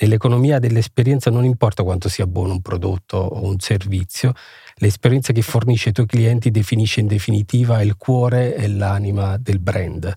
Nell'economia 0.03 0.59
dell'esperienza 0.59 1.31
non 1.31 1.45
importa 1.45 1.83
quanto 1.83 2.09
sia 2.09 2.27
buono 2.27 2.55
un 2.55 2.63
prodotto 2.63 3.19
o 3.19 3.45
un 3.45 3.59
servizio, 3.59 4.33
l'esperienza 4.77 5.35
che 5.35 5.43
fornisce 5.43 5.89
ai 5.89 5.95
tuoi 5.95 6.07
clienti 6.07 6.51
definisce 6.51 7.01
in 7.01 7.07
definitiva 7.07 7.83
il 7.83 7.97
cuore 7.97 8.55
e 8.55 8.69
l'anima 8.69 9.37
del 9.37 9.61
brand. 9.61 10.17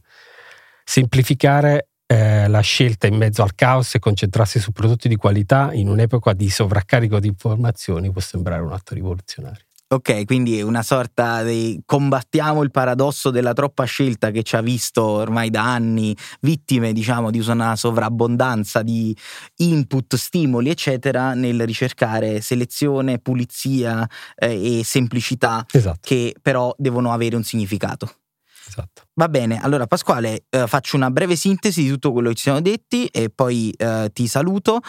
Semplificare 0.84 1.90
eh, 2.06 2.48
la 2.48 2.60
scelta 2.60 3.08
in 3.08 3.16
mezzo 3.16 3.42
al 3.42 3.56
caos 3.56 3.96
e 3.96 4.00
concentrarsi 4.00 4.60
su 4.60 4.72
prodotti 4.72 5.08
di 5.08 5.16
qualità 5.16 5.72
in 5.74 5.88
un'epoca 5.88 6.34
di 6.34 6.50
sovraccarico 6.50 7.20
di 7.20 7.28
informazioni 7.28 8.12
può 8.12 8.22
sembrare 8.22 8.62
un 8.62 8.74
atto 8.74 8.94
rivoluzionario. 8.94 9.66
Ok, 9.94 10.26
quindi 10.26 10.60
una 10.64 10.82
sorta 10.82 11.44
di 11.44 11.80
combattiamo 11.86 12.64
il 12.64 12.72
paradosso 12.72 13.30
della 13.30 13.54
troppa 13.54 13.84
scelta 13.84 14.32
che 14.32 14.42
ci 14.42 14.56
ha 14.56 14.62
visto 14.62 15.04
ormai 15.04 15.52
da 15.52 15.72
anni 15.72 16.18
vittime, 16.42 16.94
diciamo, 16.94 17.30
di 17.30 17.40
una 17.40 17.76
sovrabbondanza 17.76 18.82
di 18.82 19.16
input, 19.58 20.16
stimoli, 20.16 20.72
eccetera, 20.72 21.36
nel 21.36 21.64
ricercare 21.64 22.42
selezione, 22.42 23.20
pulizia 23.20 24.08
eh, 24.36 24.80
e 24.80 24.84
semplicità 24.84 25.64
esatto. 25.72 26.00
che 26.02 26.36
però 26.42 26.74
devono 26.76 27.12
avere 27.12 27.36
un 27.36 27.44
significato. 27.44 28.23
Esatto. 28.66 29.04
Va 29.16 29.28
bene, 29.30 29.60
allora 29.62 29.88
Pasquale, 29.88 30.46
eh, 30.50 30.68
faccio 30.68 30.96
una 30.96 31.12
breve 31.12 31.36
sintesi 31.36 31.84
di 31.84 31.90
tutto 31.90 32.12
quello 32.12 32.30
che 32.30 32.36
ci 32.36 32.44
siamo 32.44 32.62
detti 32.62 33.06
e 33.08 33.30
poi 33.30 33.72
eh, 33.72 34.10
ti 34.14 34.28
saluto 34.28 34.80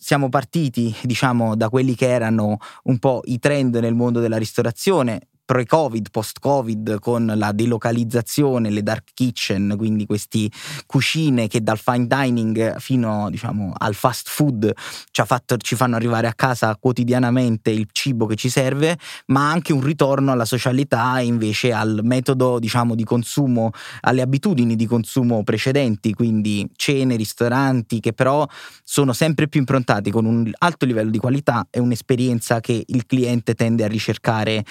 siamo 0.00 0.28
partiti, 0.28 0.94
diciamo, 1.02 1.56
da 1.56 1.68
quelli 1.68 1.94
che 1.96 2.08
erano 2.08 2.56
un 2.84 2.98
po' 2.98 3.20
i 3.24 3.38
trend 3.40 3.74
nel 3.76 3.94
mondo 3.94 4.20
della 4.20 4.36
ristorazione, 4.38 5.27
pre-Covid, 5.48 6.10
post-Covid, 6.10 6.98
con 6.98 7.32
la 7.34 7.52
delocalizzazione, 7.52 8.68
le 8.68 8.82
dark 8.82 9.12
kitchen, 9.14 9.76
quindi 9.78 10.04
queste 10.04 10.50
cucine 10.84 11.46
che 11.48 11.62
dal 11.62 11.78
fine 11.78 12.06
dining 12.06 12.76
fino 12.76 13.30
diciamo, 13.30 13.72
al 13.74 13.94
fast 13.94 14.28
food 14.28 14.70
ci, 15.10 15.22
fatto, 15.24 15.56
ci, 15.56 15.74
fanno 15.74 15.96
arrivare 15.96 16.26
a 16.26 16.34
casa 16.34 16.76
quotidianamente 16.78 17.70
il 17.70 17.88
cibo 17.92 18.26
che 18.26 18.36
ci 18.36 18.50
serve, 18.50 18.98
ma 19.28 19.50
anche 19.50 19.72
un 19.72 19.80
ritorno 19.80 20.32
alla 20.32 20.44
socialità 20.44 21.18
e 21.18 21.24
invece 21.24 21.72
al 21.72 22.00
metodo 22.02 22.58
diciamo, 22.58 22.94
di 22.94 23.04
consumo, 23.04 23.70
alle 24.02 24.20
abitudini 24.20 24.76
di 24.76 24.84
consumo 24.84 25.44
precedenti, 25.44 26.12
quindi 26.12 26.68
cene, 26.76 27.16
ristoranti, 27.16 28.00
che 28.00 28.12
però 28.12 28.46
sono 28.84 29.14
sempre 29.14 29.48
più 29.48 29.60
improntati 29.60 30.10
con 30.10 30.26
un 30.26 30.52
alto 30.58 30.84
livello 30.84 31.08
di 31.08 31.18
qualità 31.18 31.66
e 31.70 31.80
un'esperienza 31.80 32.60
che 32.60 32.84
il 32.86 33.06
cliente 33.06 33.54
tende 33.54 33.84
a 33.84 33.88
ricercare. 33.88 34.62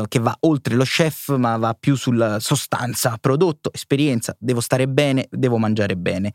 Uh, 0.00 0.04
che 0.08 0.18
va 0.18 0.36
oltre 0.40 0.74
lo 0.74 0.84
chef, 0.84 1.36
ma 1.36 1.56
va 1.56 1.76
più 1.78 1.96
sulla 1.96 2.40
sostanza, 2.40 3.16
prodotto, 3.20 3.72
esperienza, 3.72 4.36
devo 4.38 4.60
stare 4.60 4.88
bene, 4.88 5.26
devo 5.30 5.58
mangiare 5.58 5.96
bene 5.96 6.32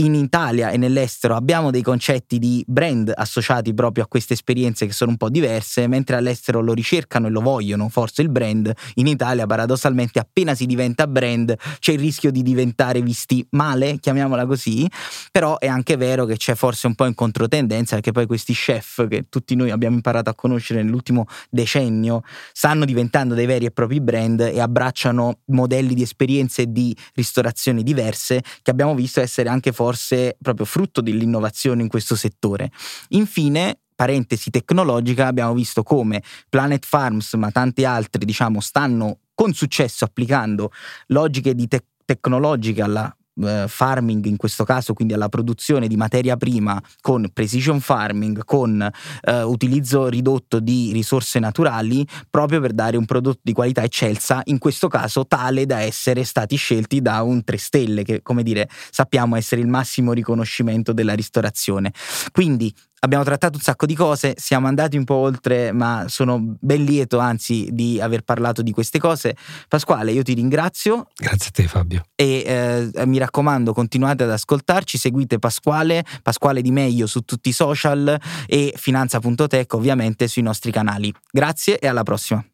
in 0.00 0.14
Italia 0.14 0.70
e 0.70 0.76
nell'estero 0.76 1.34
abbiamo 1.34 1.70
dei 1.70 1.82
concetti 1.82 2.38
di 2.38 2.64
brand 2.66 3.12
associati 3.14 3.74
proprio 3.74 4.04
a 4.04 4.06
queste 4.06 4.34
esperienze 4.34 4.86
che 4.86 4.92
sono 4.92 5.10
un 5.10 5.16
po' 5.16 5.28
diverse, 5.28 5.86
mentre 5.86 6.16
all'estero 6.16 6.60
lo 6.60 6.72
ricercano 6.72 7.26
e 7.26 7.30
lo 7.30 7.40
vogliono, 7.40 7.88
forse 7.88 8.22
il 8.22 8.28
brand, 8.28 8.72
in 8.94 9.06
Italia 9.06 9.46
paradossalmente 9.46 10.18
appena 10.18 10.54
si 10.54 10.66
diventa 10.66 11.06
brand 11.06 11.56
c'è 11.78 11.92
il 11.92 11.98
rischio 11.98 12.30
di 12.30 12.42
diventare 12.42 13.02
visti 13.02 13.44
male, 13.50 13.98
chiamiamola 13.98 14.46
così, 14.46 14.88
però 15.32 15.58
è 15.58 15.66
anche 15.66 15.96
vero 15.96 16.24
che 16.26 16.36
c'è 16.36 16.54
forse 16.54 16.86
un 16.86 16.94
po' 16.94 17.06
in 17.06 17.14
controtendenza 17.14 17.94
perché 17.94 18.12
poi 18.12 18.26
questi 18.26 18.52
chef 18.52 19.08
che 19.08 19.26
tutti 19.28 19.56
noi 19.56 19.70
abbiamo 19.70 19.96
imparato 19.96 20.30
a 20.30 20.34
conoscere 20.34 20.82
nell'ultimo 20.82 21.26
decennio 21.50 22.22
stanno 22.52 22.84
diventando 22.84 23.34
dei 23.34 23.46
veri 23.46 23.66
e 23.66 23.70
propri 23.70 24.00
brand 24.00 24.40
e 24.40 24.60
abbracciano 24.60 25.40
modelli 25.46 25.94
di 25.94 26.02
esperienze 26.02 26.70
di 26.70 26.96
ristorazione 27.14 27.82
diverse 27.82 28.42
che 28.62 28.70
abbiamo 28.70 28.94
visto 28.94 29.20
essere 29.20 29.48
anche 29.48 29.72
forse 29.72 29.86
forse 29.88 30.36
proprio 30.40 30.66
frutto 30.66 31.00
dell'innovazione 31.00 31.80
in 31.80 31.88
questo 31.88 32.14
settore. 32.14 32.70
Infine, 33.10 33.78
parentesi 33.94 34.50
tecnologica, 34.50 35.26
abbiamo 35.26 35.54
visto 35.54 35.82
come 35.82 36.22
Planet 36.50 36.84
Farms, 36.84 37.32
ma 37.34 37.50
tanti 37.50 37.86
altri, 37.86 38.26
diciamo, 38.26 38.60
stanno 38.60 39.20
con 39.34 39.54
successo 39.54 40.04
applicando 40.04 40.72
logiche 41.06 41.54
di 41.54 41.66
te- 41.68 41.84
tecnologiche 42.04 42.82
alla 42.82 43.14
eh, 43.42 43.64
farming 43.68 44.24
in 44.26 44.36
questo 44.36 44.64
caso, 44.64 44.92
quindi 44.92 45.14
alla 45.14 45.28
produzione 45.28 45.88
di 45.88 45.96
materia 45.96 46.36
prima 46.36 46.80
con 47.00 47.28
precision 47.32 47.80
farming, 47.80 48.44
con 48.44 48.80
eh, 49.22 49.42
utilizzo 49.42 50.08
ridotto 50.08 50.60
di 50.60 50.92
risorse 50.92 51.38
naturali, 51.38 52.06
proprio 52.30 52.60
per 52.60 52.72
dare 52.72 52.96
un 52.96 53.04
prodotto 53.04 53.40
di 53.42 53.52
qualità 53.52 53.82
eccelsa, 53.82 54.42
in 54.44 54.58
questo 54.58 54.88
caso 54.88 55.26
tale 55.26 55.66
da 55.66 55.80
essere 55.80 56.24
stati 56.24 56.56
scelti 56.56 57.00
da 57.00 57.22
un 57.22 57.44
3 57.44 57.56
stelle, 57.56 58.02
che 58.02 58.22
come 58.22 58.42
dire 58.42 58.68
sappiamo 58.90 59.36
essere 59.36 59.60
il 59.60 59.68
massimo 59.68 60.12
riconoscimento 60.12 60.92
della 60.92 61.14
ristorazione. 61.14 61.92
Quindi 62.32 62.72
abbiamo 63.00 63.24
trattato 63.24 63.56
un 63.56 63.62
sacco 63.62 63.86
di 63.86 63.94
cose, 63.94 64.34
siamo 64.36 64.66
andati 64.66 64.96
un 64.96 65.04
po' 65.04 65.14
oltre, 65.14 65.72
ma 65.72 66.04
sono 66.08 66.56
ben 66.60 66.84
lieto 66.84 67.18
anzi 67.18 67.68
di 67.72 68.00
aver 68.00 68.22
parlato 68.22 68.62
di 68.62 68.72
queste 68.72 68.98
cose. 68.98 69.36
Pasquale, 69.68 70.12
io 70.12 70.22
ti 70.22 70.34
ringrazio. 70.34 71.08
Grazie 71.14 71.48
a 71.48 71.52
te 71.52 71.68
Fabio. 71.68 72.02
E 72.14 72.90
eh, 72.94 73.06
mi 73.06 73.18
raccomando, 73.18 73.72
continuate 73.72 74.24
ad 74.24 74.30
ascoltarci, 74.30 74.98
seguite 74.98 75.38
Pasquale, 75.38 76.04
Pasquale 76.22 76.62
Di 76.62 76.70
Meglio 76.70 77.06
su 77.06 77.20
tutti 77.20 77.50
i 77.50 77.52
social 77.52 78.18
e 78.46 78.72
finanza.tech 78.76 79.72
ovviamente 79.74 80.28
sui 80.28 80.42
nostri 80.42 80.72
canali. 80.72 81.12
Grazie 81.30 81.78
e 81.78 81.86
alla 81.86 82.02
prossima. 82.02 82.44